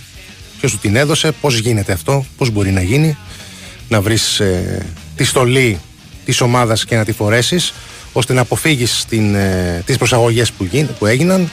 [0.59, 3.16] ποιος του την έδωσε, πώς γίνεται αυτό, πώς μπορεί να γίνει,
[3.88, 4.43] να βρεις
[5.16, 5.80] τη στολή
[6.24, 7.72] της ομάδας και να τη φορέσεις,
[8.12, 11.51] ώστε να αποφύγεις ε, τις προσαγωγές που, γίν- που έγιναν.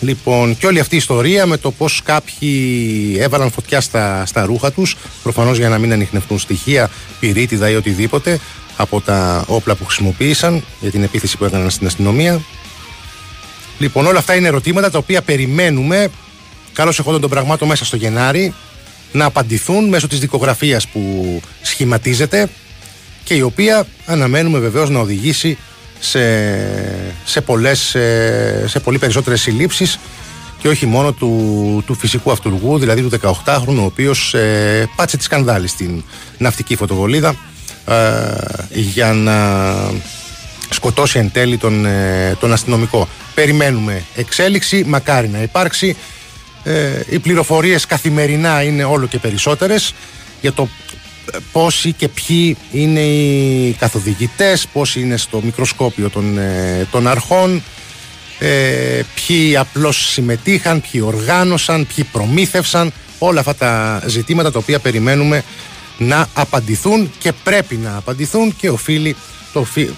[0.00, 4.72] Λοιπόν, και όλη αυτή η ιστορία με το πώς κάποιοι έβαλαν φωτιά στα, στα ρούχα
[4.72, 6.90] τους, προφανώς για να μην ανοιχνευτούν στοιχεία,
[7.20, 8.40] πυρίτιδα ή οτιδήποτε
[8.76, 12.40] από τα όπλα που χρησιμοποίησαν για την επίθεση που έκαναν στην αστυνομία.
[13.78, 16.10] Λοιπόν, όλα αυτά είναι ερωτήματα τα οποία περιμένουμε,
[16.72, 18.54] καλώς εχόντων των πραγμάτων μέσα στο Γενάρη,
[19.12, 22.48] να απαντηθούν μέσω της δικογραφίας που σχηματίζεται
[23.24, 25.58] και η οποία αναμένουμε βεβαίως να οδηγήσει
[25.98, 26.20] σε,
[27.24, 29.98] σε, πολλές, σε, σε πολύ περισσότερες συλλήψεις
[30.58, 35.22] και όχι μόνο του, του φυσικού αυτούργου, δηλαδή του 18χρονου, ο οποίος ε, πάτησε τη
[35.22, 36.02] σκανδάλη στην
[36.38, 37.34] ναυτική φωτοβολίδα
[37.86, 38.00] ε,
[38.70, 39.34] για να
[40.74, 43.08] σκοτώσει εν τέλει τον, ε, τον αστυνομικό.
[43.34, 45.96] Περιμένουμε εξέλιξη, μακάρι να υπάρξει.
[46.64, 49.94] Ε, οι πληροφορίες καθημερινά είναι όλο και περισσότερες
[50.40, 50.68] για το
[51.32, 57.62] ε, πόσοι και ποιοι είναι οι καθοδηγητές, πόσοι είναι στο μικροσκόπιο των, ε, των αρχών,
[58.38, 65.44] ε, ποιοι απλώς συμμετείχαν, ποιοι οργάνωσαν, ποιοι προμήθευσαν, όλα αυτά τα ζητήματα τα οποία περιμένουμε
[65.98, 69.16] να απαντηθούν και πρέπει να απαντηθούν και οφείλει,
[69.52, 69.90] το, οφεί-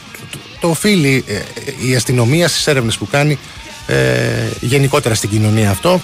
[0.67, 1.41] το, το οφείλει ε,
[1.89, 3.39] η αστυνομία στις έρευνες που κάνει
[3.87, 6.01] ε, γενικότερα στην κοινωνία αυτό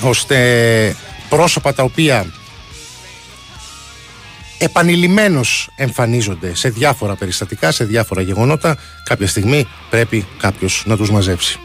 [0.00, 0.96] ώστε
[1.28, 2.26] πρόσωπα τα οποία
[4.58, 11.58] επανειλημμένως εμφανίζονται σε διάφορα περιστατικά, σε διάφορα γεγονότα κάποια στιγμή πρέπει κάποιος να τους μαζέψει.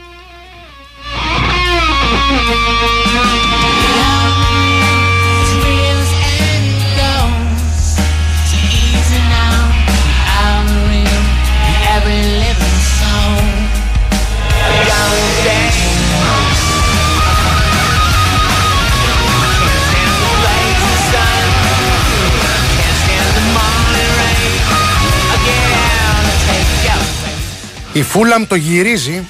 [27.95, 29.27] Η Φούλαμ το γυρίζει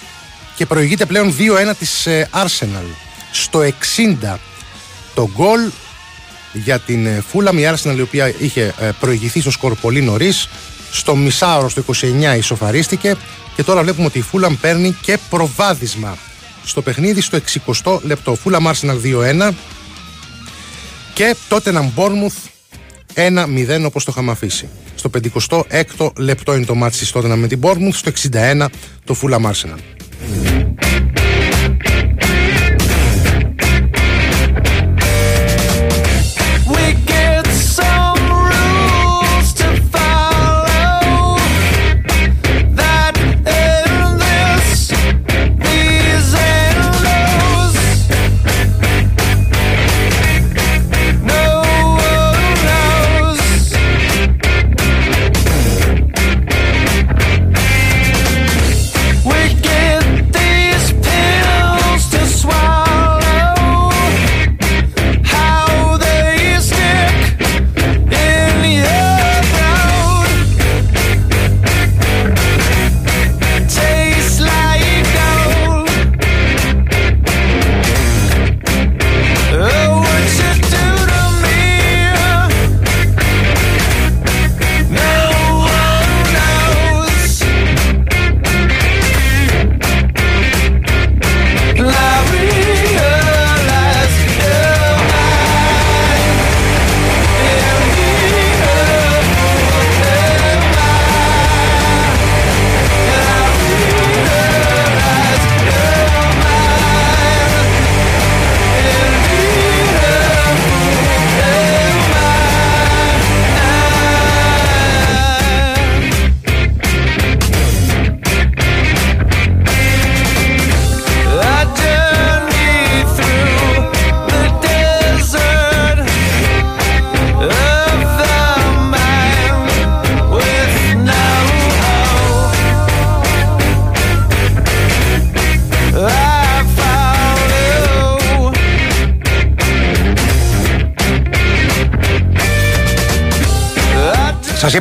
[0.56, 1.36] και προηγείται πλέον
[1.70, 2.86] 2-1 της ε, Arsenal.
[3.32, 3.60] Στο
[4.32, 4.36] 60
[5.14, 5.60] το γκολ
[6.54, 10.48] για την ε, Φούλαμ, η Arsenal η οποία είχε ε, προηγηθεί στο σκορ πολύ νωρίς.
[10.92, 11.84] Στο μισάωρο στο
[12.34, 13.16] 29 ισοφαρίστηκε
[13.56, 16.18] και τώρα βλέπουμε ότι η Φούλαμ παίρνει και προβάδισμα
[16.66, 17.40] στο παιχνίδι στο
[17.84, 18.36] 60 λεπτό.
[18.36, 18.98] Φούλαμ Arsenal
[19.48, 19.52] 2-1
[21.14, 22.36] και τότε να Μπόρμουθ
[23.16, 24.68] 1-0 όπως το είχαμε αφήσει.
[24.96, 28.66] Στο 56ο λεπτό είναι το μάτι της τότε με την Μπόρμουθ, στο 61
[29.04, 29.80] το Fulham Arsenal.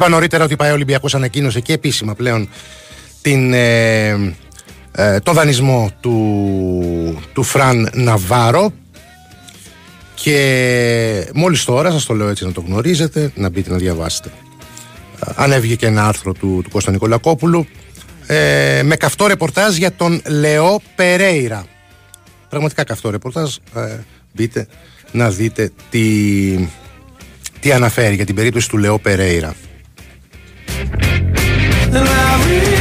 [0.04, 2.48] Είπα νωρίτερα ότι η ΠαΕ Ολυμπιακός ανακοίνωσε και επίσημα πλέον
[3.22, 4.08] την, ε,
[4.92, 8.72] ε, το δανεισμό του, του Φραν Ναβάρο
[10.14, 14.30] και μόλις τώρα, σας το λέω έτσι να το γνωρίζετε, να μπείτε να διαβάσετε.
[15.26, 17.66] Ε, Ανέβηκε και ένα άρθρο του, του Κώστα Νικολακόπουλου
[18.26, 21.64] ε, με καυτό ρεπορτάζ για τον Λεό Περέιρα.
[22.48, 23.54] Πραγματικά καυτό ρεπορτάζ.
[23.74, 23.98] Ε,
[24.32, 24.66] μπείτε
[25.12, 26.68] να δείτε τι,
[27.60, 29.54] τι αναφέρει για την περίπτωση του Λεό Περέιρα.
[31.96, 32.73] And I realize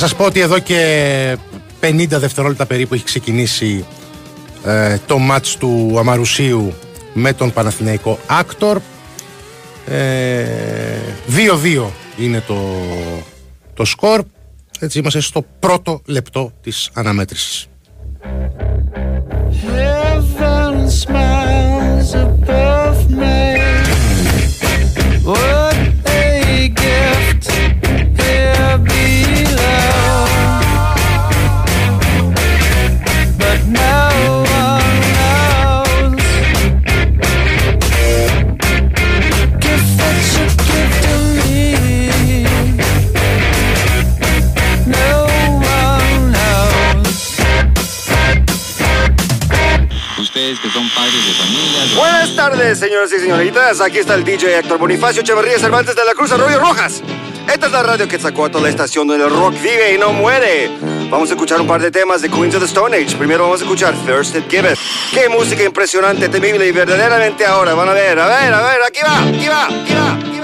[0.00, 1.36] Να σας πω ότι εδώ και
[1.80, 3.84] 50 δευτερόλεπτα περίπου έχει ξεκινήσει
[4.64, 6.72] ε, το μάτς του Αμαρουσίου
[7.12, 8.80] με τον Παναθηναϊκό Άκτορ.
[9.86, 10.46] Ε,
[11.76, 12.56] 2-2 είναι το,
[13.74, 14.22] το σκορ.
[14.78, 17.66] Έτσι είμαστε στο πρώτο λεπτό της αναμέτρησης.
[19.66, 21.47] Heaven smiles
[51.96, 53.80] Buenas tardes, señoras y señoritas.
[53.80, 57.02] Aquí está el DJ Héctor Bonifacio Echeverría Cervantes de la Cruz Arroyo Rojas.
[57.52, 59.98] Esta es la radio que sacó a toda la estación donde el rock vive y
[59.98, 60.70] no muere.
[61.08, 63.16] Vamos a escuchar un par de temas de Queens of the Stone Age.
[63.16, 64.78] Primero vamos a escuchar Thirsted Gibbet.
[65.12, 67.74] Qué música impresionante, temible y verdaderamente ahora.
[67.74, 70.37] Van a ver, a ver, a ver, aquí va, aquí va, aquí va, aquí va.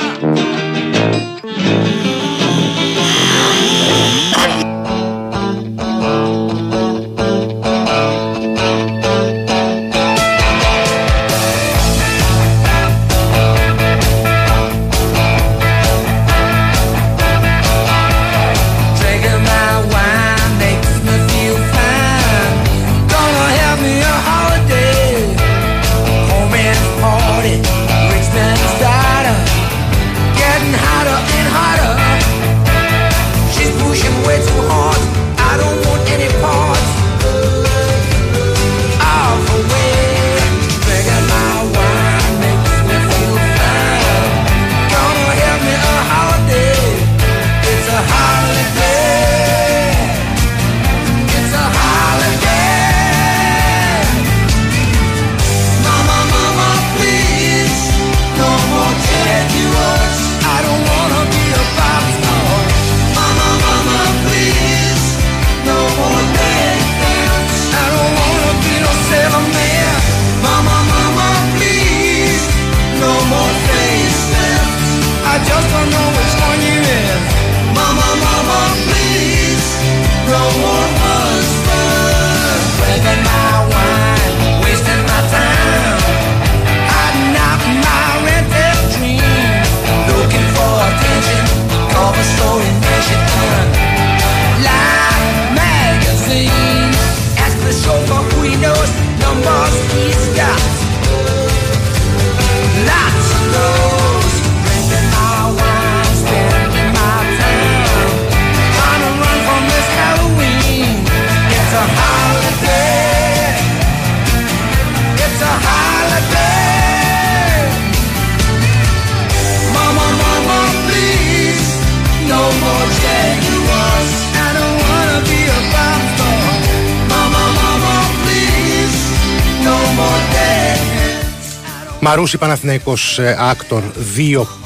[132.14, 133.82] Μαρούσι Παναθηναϊκός ε, Άκτορ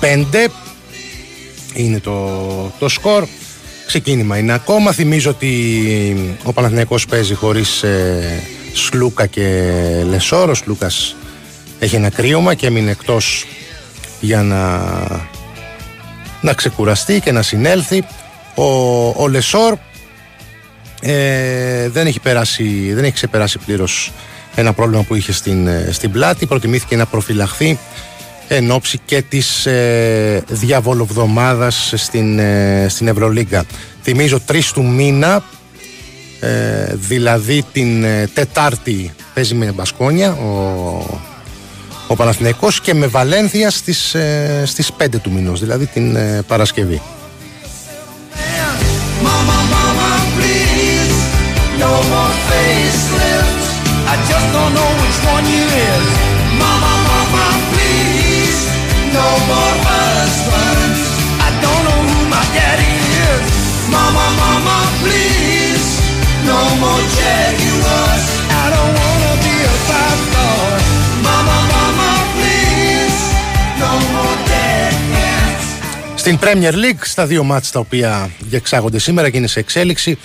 [0.01, 0.49] 2-5
[1.75, 3.27] είναι το, το σκορ.
[3.87, 4.93] Ξεκίνημα είναι ακόμα.
[4.93, 8.43] Θυμίζω ότι ο Παναθηναϊκός παίζει χωρίς ε,
[8.73, 9.73] Σλούκα και
[10.09, 10.51] Λεσόρ.
[10.51, 11.17] Ο Σλούκας
[11.79, 13.47] έχει ένα κρύωμα και έμεινε εκτός
[14.21, 14.81] για να,
[16.41, 18.05] να ξεκουραστεί και να συνέλθει.
[18.55, 18.65] Ο,
[19.09, 19.77] ο Λεσόρ
[21.01, 24.13] ε, δεν, έχει περάσει, δεν έχει ξεπεράσει πλήρως
[24.55, 26.47] ένα πρόβλημα που είχε στην, ε, στην πλάτη.
[26.47, 27.79] Προτιμήθηκε να προφυλαχθεί
[28.49, 33.65] εν ώψη και της ε, διαβολοβδομάδας στην, ε, στην Ευρωλίγκα.
[34.03, 35.43] Θυμίζω τρεις του μήνα,
[36.41, 41.21] ε, δηλαδή την ε, Τετάρτη παίζει με Μπασκόνια ο,
[42.07, 47.03] ο Παναθηναϊκός και με Βαλένθια στις, ε, στις 5 του μήνος, δηλαδή την ε, Παρασκευή.
[49.25, 51.19] Mama, mama, please,
[51.81, 53.19] no more facelifts.
[53.19, 53.28] I just
[54.57, 56.07] don't know which one you is.
[56.63, 58.61] Mama, mama, please,
[59.19, 61.01] no more husbands.
[61.47, 62.95] I don't know who my daddy
[63.31, 63.47] is.
[63.97, 65.87] Mama, mama, please,
[66.51, 68.25] no more jaguars.
[68.63, 70.71] I don't wanna be a five star.
[71.29, 73.19] Mama, mama, please,
[73.83, 75.67] no more dead cats.
[76.15, 80.19] Στην Premier League, στα δύο μάτς τα οποία διεξάγονται σήμερα και είναι σε εξέλιξη,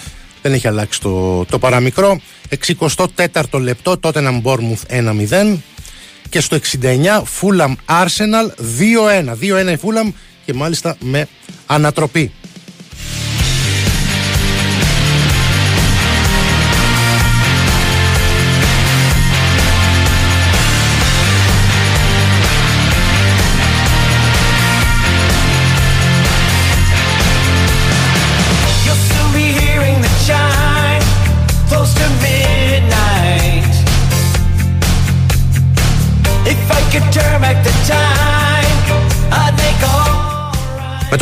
[0.44, 2.20] δεν έχει αλλάξει το, το παραμικρό.
[2.68, 4.98] 64ο λεπτό, τότε να Bournemouth
[5.30, 5.58] 1-0
[6.30, 8.48] και στο 69 Fulham Arsenal
[9.26, 9.68] 2-1.
[9.68, 10.12] 2-1 η Fulham
[10.46, 11.28] και μάλιστα με
[11.66, 12.32] ανατροπή.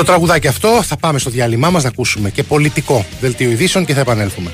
[0.01, 3.93] Το τραγουδάκι αυτό θα πάμε στο διάλειμμά μας να ακούσουμε και πολιτικό δελτίο ειδήσεων και
[3.93, 4.51] θα επανέλθουμε.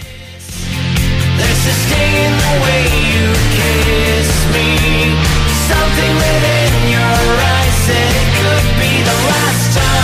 [1.37, 2.83] There's this thing in the way
[3.13, 4.67] you kiss me.
[5.71, 7.23] Something within your
[7.55, 9.96] eyes said it could be the last time.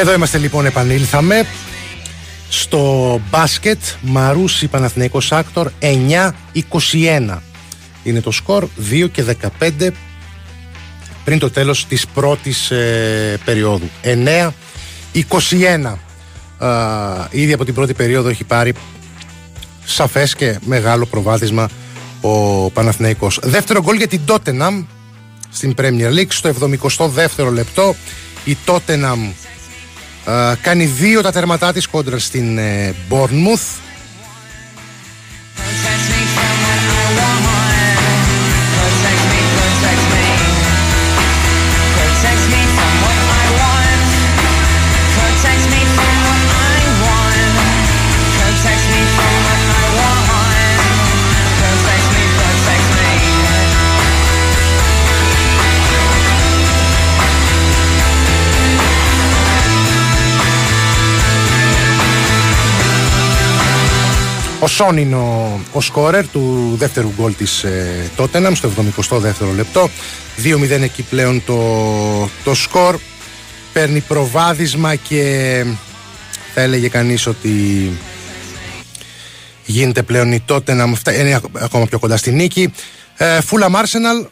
[0.00, 1.46] Εδώ είμαστε λοιπόν, επανήλθαμε
[2.48, 7.38] στο μπάσκετ Μαρούσι Παναθηναϊκός Άκτορ 9-21
[8.02, 9.24] είναι το σκορ 2 και
[9.60, 9.90] 15
[11.24, 13.90] πριν το τέλος της πρώτης ε, περίοδου.
[14.02, 15.94] 9-21
[16.58, 18.74] Α, ήδη από την πρώτη περίοδο έχει πάρει
[19.84, 21.68] σαφές και μεγάλο προβάδισμα
[22.20, 23.38] ο Παναθηναϊκός.
[23.42, 24.84] Δεύτερο γκολ για την Tottenham
[25.50, 26.28] στην Premier League.
[26.28, 27.94] Στο 72ο λεπτό
[28.44, 29.59] η Tottenham Α,
[30.60, 33.89] κάνει δύο τα τερματά της κόντρα στην ε, Bournemouth
[64.62, 69.90] Ο Σόν είναι ο, ο σκόρερ του δεύτερου γκολ της ε, Tottenham στο 72ο λεπτό.
[70.44, 72.98] 2-0 εκεί πλέον το, το σκορ.
[73.72, 75.64] Παίρνει προβάδισμα και
[76.54, 77.50] θα έλεγε κανείς ότι
[79.66, 80.92] γίνεται πλέον η Tottenham.
[80.96, 82.72] Φτα- είναι ακ- ακόμα πιο κοντά στη νίκη.
[83.16, 84.26] Ε, Fulham Arsenal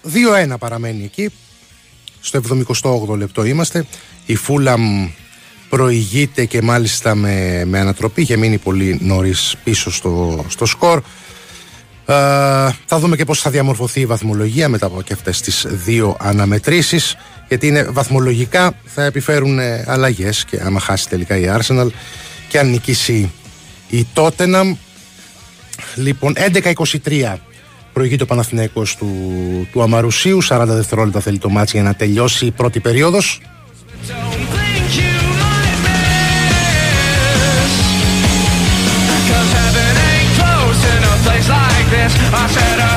[0.52, 1.30] 2-1 παραμένει εκεί.
[2.20, 2.40] Στο
[2.82, 3.86] 78ο λεπτό είμαστε.
[4.26, 5.08] Η Fulham
[5.68, 8.20] προηγείται και μάλιστα με, με ανατροπή.
[8.20, 10.98] Είχε μείνει πολύ νωρίς πίσω στο, στο σκορ.
[10.98, 11.02] Ε,
[12.86, 17.16] θα δούμε και πώς θα διαμορφωθεί η βαθμολογία μετά από και αυτές τις δύο αναμετρήσεις
[17.48, 21.88] γιατί είναι βαθμολογικά θα επιφέρουν ε, αλλαγές και άμα χάσει τελικά η Arsenal
[22.48, 23.32] και αν νικήσει
[23.88, 24.76] η Tottenham.
[25.94, 26.34] Λοιπόν
[27.06, 27.34] 11-23
[27.92, 29.08] προηγείται ο Παναθηναϊκός του,
[29.72, 30.38] του Αμαρουσίου.
[30.48, 33.40] 40 δευτερόλεπτα θέλει το μάτς για να τελειώσει η πρώτη περίοδος
[42.10, 42.87] I said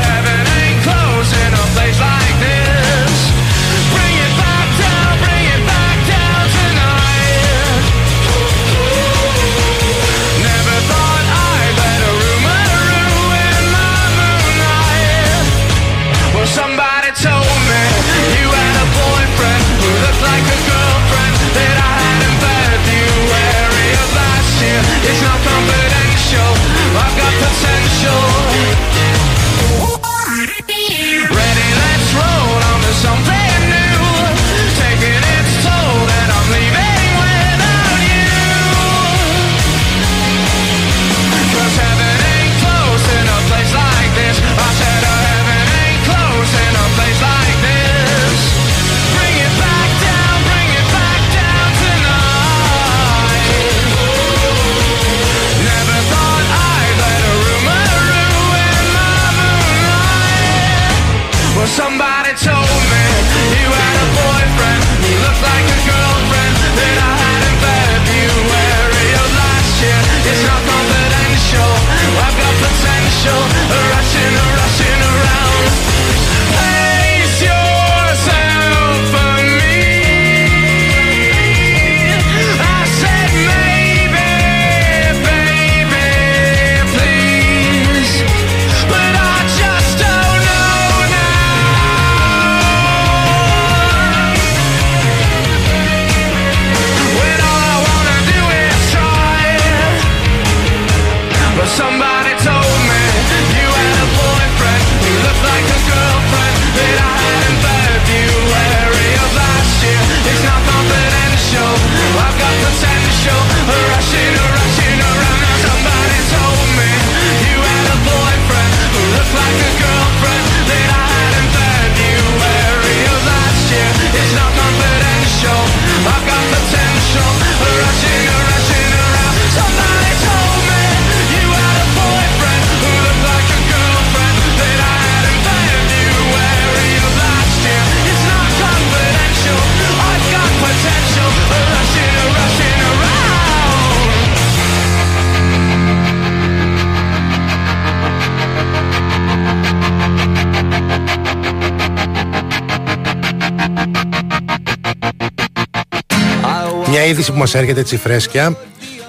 [157.41, 158.57] Μας έρχεται έτσι φρέσκια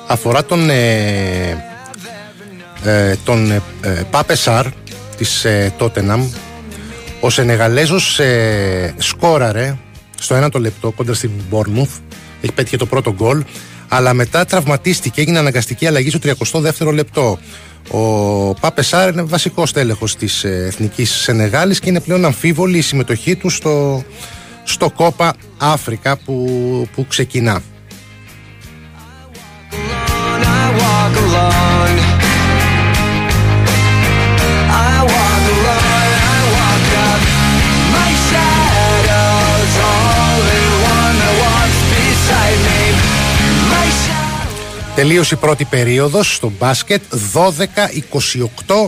[0.06, 1.64] αφορά τον, ε,
[2.84, 3.62] ε, τον ε,
[4.10, 4.34] Πάπε
[5.16, 6.30] της ε, Τότεναμ
[7.20, 9.76] ο Σενεγαλέζος ε, σκόραρε
[10.18, 11.90] στο ένα το λεπτό κοντά στην Μπόρνουφ,
[12.40, 13.44] έχει πέτυχε το πρώτο γκολ
[13.88, 16.10] αλλά μετά τραυματίστηκε, έγινε αναγκαστική αλλαγή
[16.40, 17.38] στο 32ο λεπτό.
[17.90, 22.82] Ο Πάπε Σάρ είναι βασικός τέλεχο της ε, εθνικής Σενεγάλης και είναι πλέον αμφίβολη η
[22.82, 23.50] συμμετοχή του
[24.64, 27.62] στο, Κόπα Αφρικα που ξεκινά.
[45.02, 47.02] Τελείωσε η πρώτη περίοδος στο μπάσκετ
[48.68, 48.86] 12-28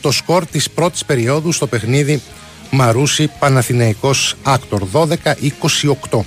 [0.00, 2.22] το σκορ της πρώτης περίοδου στο παιχνίδι
[2.70, 6.20] Μαρούσι Παναθηναϊκός Άκτορ 12-28.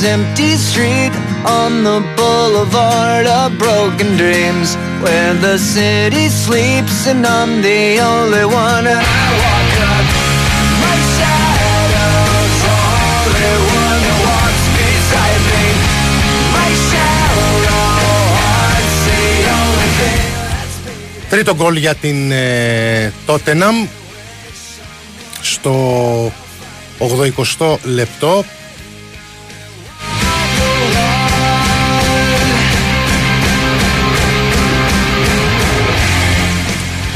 [0.00, 1.12] this empty street
[1.44, 8.86] on the boulevard of broken dreams where the city sleeps and I'm the only one
[8.86, 10.06] and I walk up
[10.84, 13.54] my shadow's only
[13.84, 15.64] one who walks beside me
[16.56, 17.52] my shallow
[19.06, 19.24] the
[19.58, 20.28] only thing
[21.30, 23.88] Τρίτο γκολ για την ε, Tottenham
[25.40, 26.32] στο
[26.98, 28.44] 80 λεπτό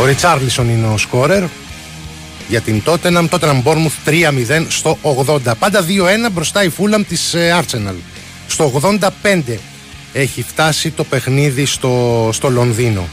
[0.04, 1.42] Ο Ριτσάρλισον είναι ο σκόρερ
[2.48, 3.28] για την Tottenham.
[3.28, 5.38] Tottenham Bournemouth 3-0 στο 80.
[5.58, 5.84] Πάντα
[6.28, 7.94] 2-1 μπροστά η Fulham της ε, Arsenal.
[8.46, 8.80] Στο
[9.24, 9.56] 85
[10.12, 13.08] έχει φτάσει το παιχνίδι στο, στο Λονδίνο.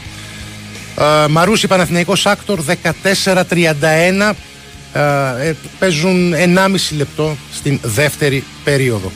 [1.24, 4.32] Ε, Μαρούσι Παναθηναϊκός Άκτορ 14-31
[4.92, 9.12] ε, ε, παίζουν 1,5 λεπτό στην δεύτερη περίοδο.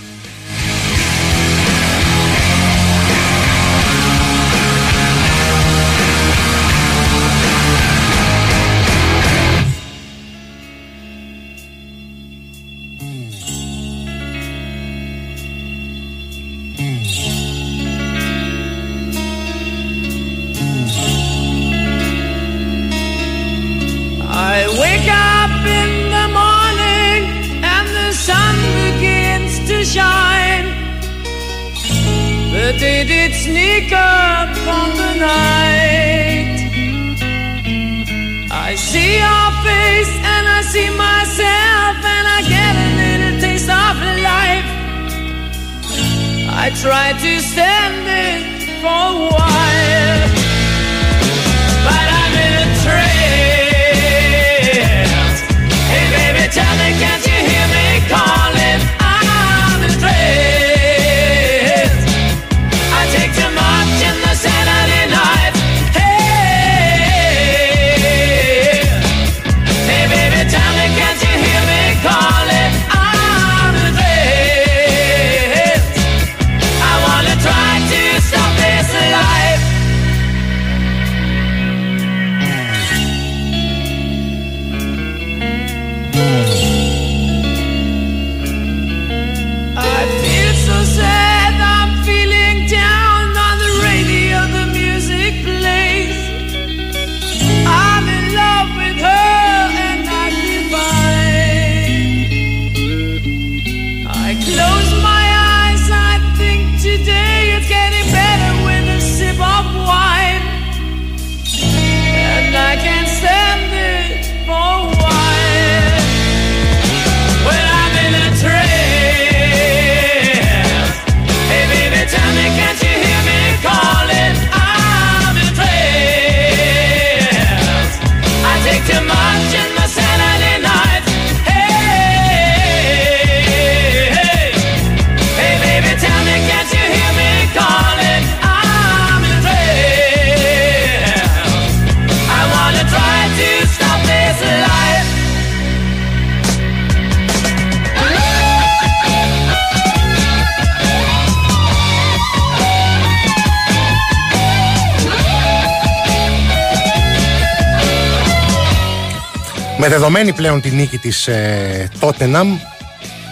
[160.46, 162.46] Πλέον τη νίκη της ε, Tottenham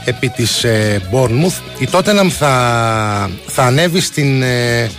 [0.05, 1.61] επί της ε, Bournemouth.
[1.79, 4.91] Η Tottenham θα, θα ανέβει στην, ε,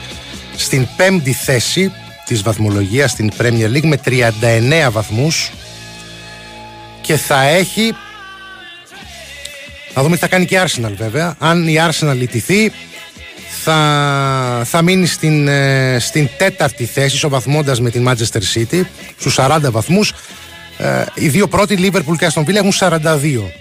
[0.56, 1.92] στην πέμπτη θέση
[2.26, 5.52] της βαθμολογίας στην Premier League με 39 βαθμούς
[7.02, 7.94] και θα έχει
[9.94, 11.36] να δούμε τι θα κάνει και η Arsenal βέβαια.
[11.40, 12.72] Αν η Arsenal ιτηθεί
[13.64, 18.82] θα, θα μείνει στην, ε, στην τέταρτη θέση ισοβαθμώντας με την Manchester City
[19.18, 20.14] στους 40 βαθμούς
[20.78, 23.52] ε, οι δύο πρώτοι, Liverpool και Aston Villa, έχουν 42.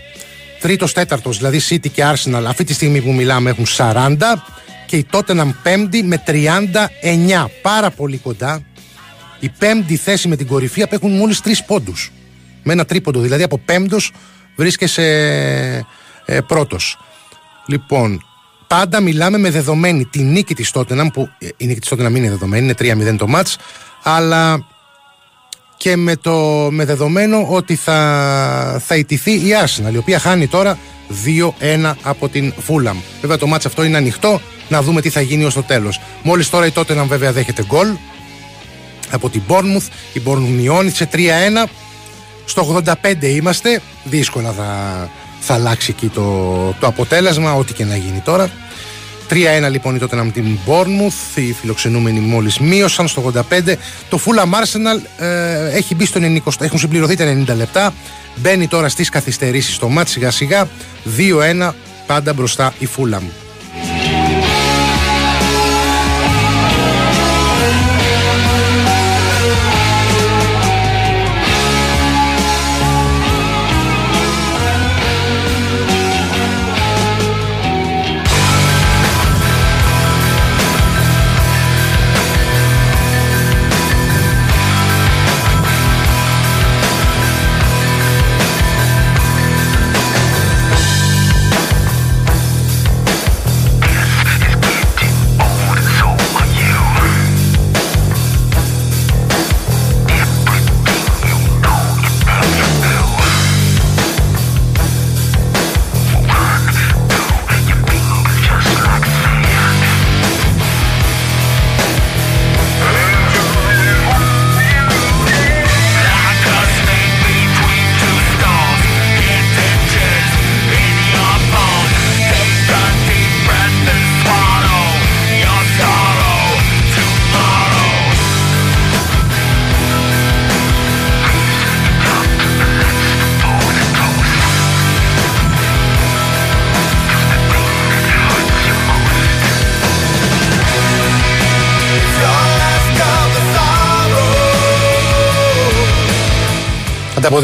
[0.60, 4.16] Τρίτος, τέταρτος, δηλαδή City και Arsenal, αυτή τη στιγμή που μιλάμε έχουν 40
[4.86, 7.50] και η Tottenham πέμπτη με 39.
[7.62, 8.62] Πάρα πολύ κοντά.
[9.40, 12.12] Η πέμπτη θέση με την κορυφή απέχουν μόλις τρεις πόντους.
[12.62, 14.12] Με ένα τρίποντο, δηλαδή από πέμπτος
[14.56, 15.04] βρίσκεσαι
[16.24, 16.98] ε, πρώτος.
[17.66, 18.22] Λοιπόν,
[18.66, 22.28] πάντα μιλάμε με δεδομένη τη νίκη της Tottenham, που ε, η νίκη της Tottenham είναι
[22.28, 23.56] δεδομένη, είναι 3-0 το μάτς,
[24.02, 24.66] αλλά
[25.76, 30.78] και με, το, με δεδομένο ότι θα, θα ιτηθεί η Arsenal, η οποία χάνει τώρα
[31.60, 32.96] 2-1 από την Fulham.
[33.20, 36.00] Βέβαια το μάτς αυτό είναι ανοιχτό, να δούμε τι θα γίνει ως το τέλος.
[36.22, 37.88] Μόλις τώρα η Tottenham βέβαια δέχεται γκολ
[39.10, 41.18] από την Bournemouth, η Bournemouth μειώνει σε 3-1.
[42.44, 45.10] Στο 85 είμαστε, δύσκολα θα,
[45.40, 46.22] θα αλλάξει εκεί το,
[46.80, 48.50] το αποτέλεσμα, ό,τι και να γίνει τώρα.
[49.30, 53.40] 3-1 λοιπόν η τότε με την Bournemouth, οι φιλοξενούμενοι μόλις μείωσαν στο 85.
[54.08, 57.92] Το Fulham Arsenal ε, έχει μπει στο 90, έχουν συμπληρωθεί τα 90 λεπτά.
[58.36, 60.68] Μπαίνει τώρα στις καθυστερήσεις στο μάτς σιγά σιγά.
[61.60, 61.70] 2-1
[62.06, 63.43] πάντα μπροστά η Fulham.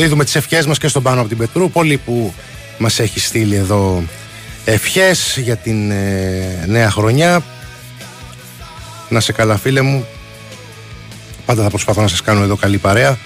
[0.01, 2.35] Ανταποδίδουμε τις ευχές μας και στον πάνω από την Πετρούπολη που
[2.79, 4.03] μας έχει στείλει εδώ
[4.65, 7.43] ευχές για την ε, νέα χρονιά.
[9.09, 10.07] Να σε καλά φίλε μου.
[11.47, 13.19] Πάντα θα προσπαθώ να σας κάνω εδώ καλή παρέα.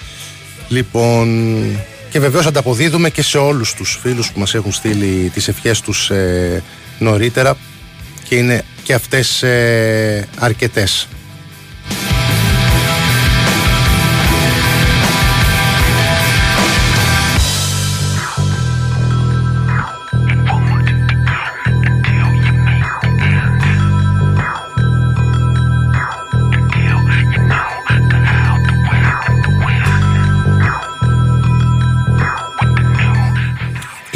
[0.67, 1.27] Λοιπόν,
[2.09, 6.09] και βεβαίως ανταποδίδουμε και σε όλους τους φίλους που μας έχουν στείλει τις ευχές τους
[6.09, 6.63] ε,
[6.99, 7.57] νωρίτερα
[8.23, 11.07] και είναι και αυτές ε, αρκετές.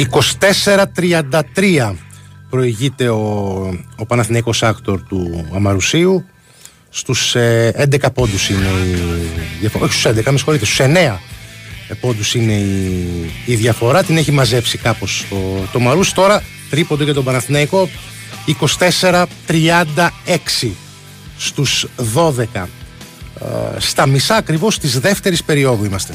[0.00, 1.94] «24-33»
[2.50, 3.22] προηγείται ο,
[3.96, 6.24] ο Παναθηναίκος Άκτορ του Αμαρουσίου.
[6.90, 8.66] Στους ε, 11 πόντους είναι
[9.56, 11.18] η διαφορά όχι στους 11 με συγχωρείτε στους 9
[12.00, 14.02] πόντους είναι η, η διαφορά.
[14.02, 15.36] Την έχει μαζέψει κάπως το,
[15.72, 17.88] το Μαρούσι τώρα τρίποντο για τον Παναθηναίκο
[19.46, 20.70] 24-36
[21.38, 22.66] στους 12 ε,
[23.78, 26.14] στα μισά ακριβώς της δεύτερης περίοδου είμαστε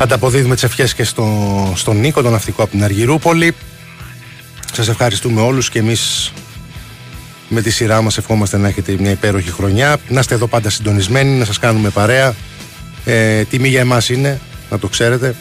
[0.00, 1.26] Ανταποδίδουμε τις ευχές και στο,
[1.76, 3.54] στον Νίκο, τον ναυτικό από την Αργυρούπολη.
[4.72, 6.32] Σας ευχαριστούμε όλους και εμείς
[7.48, 9.96] με τη σειρά μας ευχόμαστε να έχετε μια υπέροχη χρονιά.
[10.08, 12.34] Να είστε εδώ πάντα συντονισμένοι, να σας κάνουμε παρέα.
[13.04, 15.34] Ε, τιμή για εμάς είναι, να το ξέρετε.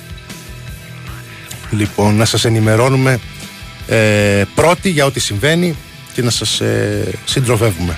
[1.71, 3.19] Λοιπόν, να σας ενημερώνουμε
[3.87, 5.75] ε, πρώτοι για ό,τι συμβαίνει
[6.13, 7.97] και να σας ε, συντροφεύουμε.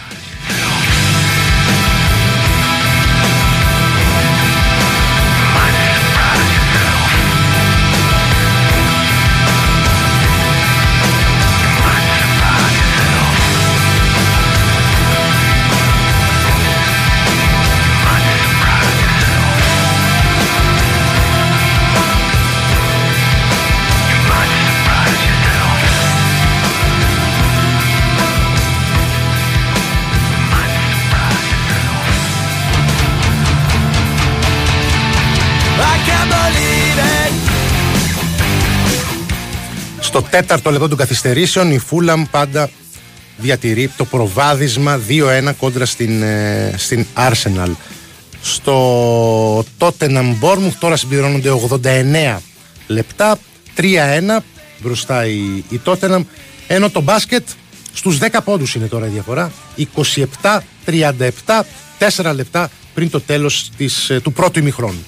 [40.19, 42.69] Στο τέταρτο λεπτό των καθυστερήσεων η Φούλαμ πάντα
[43.37, 47.71] διατηρεί το προβάδισμα 2-1 κόντρα στην, ε, στην Arsenal.
[48.41, 52.41] Στο Tottenham Bournemouth τώρα συμπληρώνονται 89
[52.87, 53.37] λεπτά,
[53.75, 54.43] 3-1
[54.81, 56.21] μπροστά η, η Tottenham,
[56.67, 57.47] ενώ το μπάσκετ
[57.93, 61.65] στους 10 πόντους είναι τώρα η διαφορά, 27-37,
[61.97, 65.03] 4 λεπτά πριν το τέλος της, ε, του πρώτου ημιχρόνου.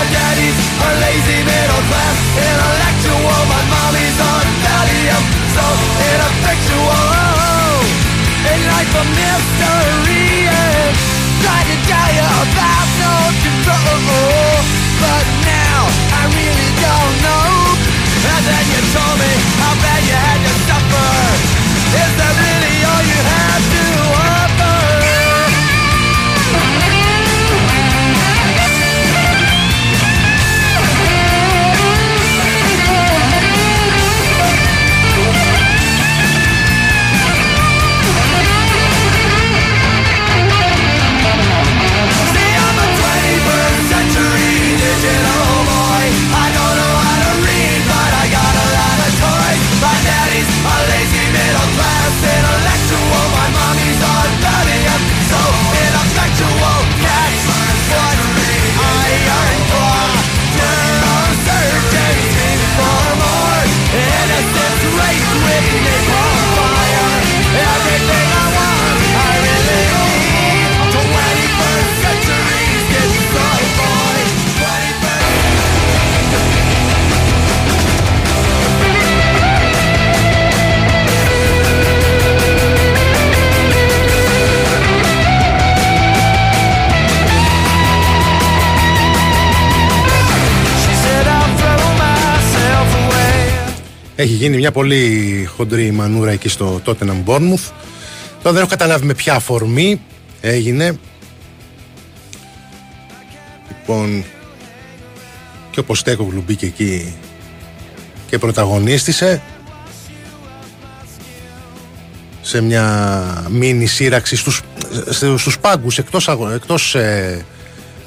[0.00, 0.06] Toys.
[0.06, 3.40] My daddy's a lazy middle class intellectual.
[3.48, 5.24] My mommy's on Valium,
[5.54, 5.64] so
[6.12, 7.04] ineffectual.
[8.40, 10.44] A life of mystery.
[10.44, 14.60] Yeah tried to tell you about no control
[15.00, 15.59] But now
[94.20, 97.70] Έχει γίνει μια πολύ χοντρή μανούρα εκεί στο Tottenham Bournemouth.
[98.42, 100.00] Τώρα δεν έχω καταλάβει με ποια αφορμή
[100.40, 100.98] έγινε.
[103.68, 104.24] Λοιπόν,
[105.70, 107.14] και ο Ποστέκογλου μπήκε εκεί
[108.26, 109.42] και πρωταγωνίστησε
[112.42, 114.62] σε μια μίνι σύραξη στους,
[115.10, 117.44] στους, στους πάγκους εκτός, αγω- εκτός ε,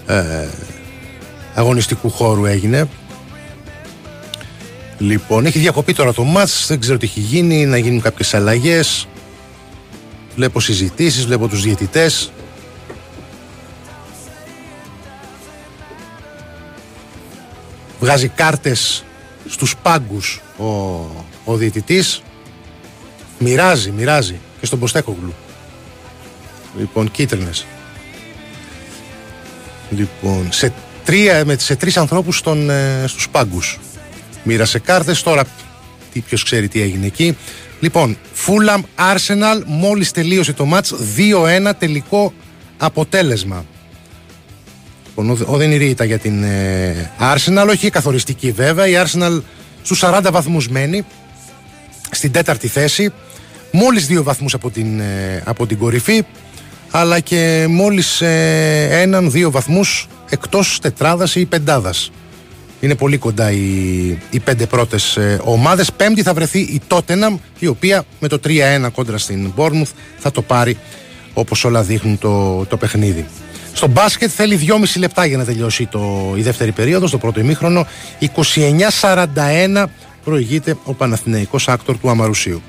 [0.07, 0.48] ε,
[1.53, 2.88] αγωνιστικού χώρου έγινε
[5.04, 9.08] λοιπόν έχει διακοπεί τώρα το μάτς δεν ξέρω τι έχει γίνει να γίνουν κάποιες αλλαγές.
[10.36, 12.32] Βλέπω συζητήσεις βλέπω τους διαιτητές.
[18.00, 19.04] Βγάζει κάρτες
[19.50, 20.66] στους πάγκους ο,
[21.46, 22.22] ο διαιτητής.
[23.40, 25.34] Μοιράζει, μοιράζει και στον Ποστέκογλου.
[26.78, 27.66] Λοιπόν κίτρινες.
[29.90, 30.74] Λοιπόν σε,
[31.06, 33.80] τρία, με, σε τρεις ανθρώπους στον, ε, στους πάγκους
[34.44, 35.44] μοίρασε κάρτες τώρα
[36.14, 37.38] τι, ποιος ξέρει τι έγινε εκεί
[37.80, 38.82] λοιπόν Fulham
[39.14, 40.94] Arsenal μόλις τελείωσε το μάτς
[41.68, 42.34] 2-1 τελικό
[42.78, 43.65] αποτέλεσμα
[45.15, 48.88] Λοιπόν, ο, ο Δενηρή ήταν για την ε, Arsenal, όχι καθοριστική βέβαια.
[48.88, 49.41] Η Arsenal
[49.82, 51.06] στους 40 βαθμούς μένει,
[52.11, 53.14] στην τέταρτη θέση.
[53.72, 56.24] Μόλις δύο βαθμούς από την, ε, από την κορυφή,
[56.91, 62.11] αλλά και μόλις ε, έναν, δύο βαθμούς εκτός τετράδας ή πεντάδας.
[62.84, 65.91] Είναι πολύ κοντά οι, οι πέντε πρώτες ε, ομάδες.
[65.91, 70.41] Πέμπτη θα βρεθεί η Tottenham, η οποία με το 3-1 κόντρα στην Bournemouth θα το
[70.41, 70.77] πάρει
[71.34, 73.26] όπως όλα δείχνουν το, το παιχνίδι.
[73.73, 77.88] Στο μπάσκετ θέλει 2,5 λεπτά για να τελειώσει το, η δεύτερη περίοδος, στο πρώτο ημίχρονο.
[78.19, 79.85] 29-41
[80.23, 82.61] προηγείται ο Παναθηναϊκός άκτορ του Αμαρουσίου.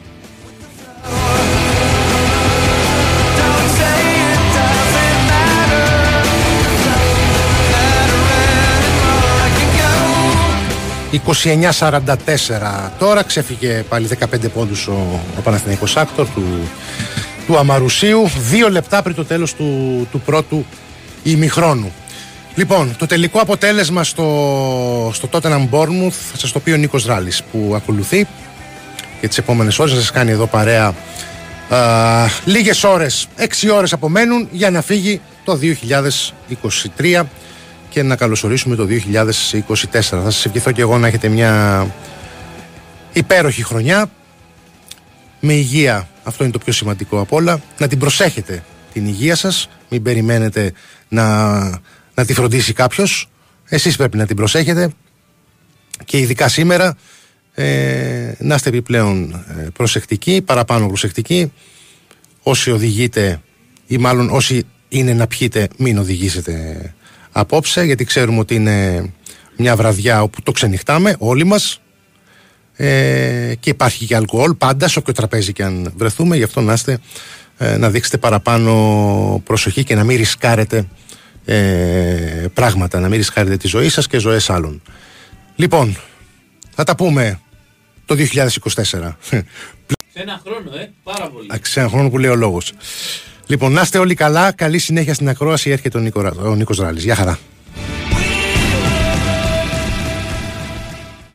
[11.27, 16.45] «29-44 τώρα ξέφυγε πάλι 15 πόντους ο, ο Παναθηναϊκός άκτορ του,
[17.47, 18.31] του Αμαρουσίου.
[18.51, 20.67] Δύο λεπτά πριν το τέλος του, του πρώτου
[21.23, 21.93] ημιχρόνου.
[22.55, 27.43] Λοιπόν, το τελικό αποτέλεσμα στο, στο Tottenham Bournemouth θα σας το πει ο Νίκος Ράλης
[27.43, 28.27] που ακολουθεί
[29.21, 30.95] και τις επόμενες ώρες θα σας κάνει εδώ παρέα
[31.69, 31.79] α,
[32.45, 35.59] λίγες ώρες, έξι ώρες απομένουν για να φύγει το
[36.99, 37.23] 2023
[37.95, 39.65] και να καλωσορίσουμε το 2024.
[39.91, 41.87] Θα σας ευχηθώ και εγώ να έχετε μια
[43.13, 44.11] υπέροχη χρονιά.
[45.41, 49.69] Με υγεία, αυτό είναι το πιο σημαντικό απ' όλα, να την προσέχετε την υγεία σας,
[49.89, 50.73] μην περιμένετε
[51.09, 51.59] να,
[52.15, 53.29] να τη φροντίσει κάποιος,
[53.69, 54.91] εσείς πρέπει να την προσέχετε.
[56.05, 56.97] Και ειδικά σήμερα
[57.55, 61.53] ε, να είστε επιπλέον ε, προσεκτικοί, παραπάνω προσεκτικοί,
[62.43, 63.41] όσοι οδηγείτε
[63.87, 66.95] ή μάλλον όσοι είναι να πιείτε μην οδηγήσετε
[67.35, 69.11] απόψε γιατί ξέρουμε ότι είναι
[69.57, 71.81] μια βραδιά όπου το ξενυχτάμε όλοι μας.
[72.77, 76.73] Ε, και υπάρχει και αλκοόλ πάντα σε όποιο τραπέζι και αν βρεθούμε γι' αυτό να,
[76.73, 76.99] είστε,
[77.59, 80.89] ε, να δείξετε παραπάνω προσοχή και να μην ρισκάρετε
[81.45, 84.83] ε, πράγματα να μην ρισκάρετε τη ζωή σας και ζωές άλλων.
[85.57, 85.97] Λοιπόν
[86.71, 87.41] θα τα πούμε
[88.07, 88.93] το 2024 Σε
[90.13, 91.47] ένα χρόνο, ε, πάρα πολύ.
[91.53, 92.73] Α, σε ένα χρόνο που λέει ο λόγος
[93.47, 94.53] λοιπόν να είστε όλοι καλά.
[94.53, 95.71] Καλή συνέχεια στην ακρόαση.
[95.71, 97.05] Έρχεται ο, Νίκο, ο Νίκος Ράλης.
[97.05, 97.39] Γεια χαρά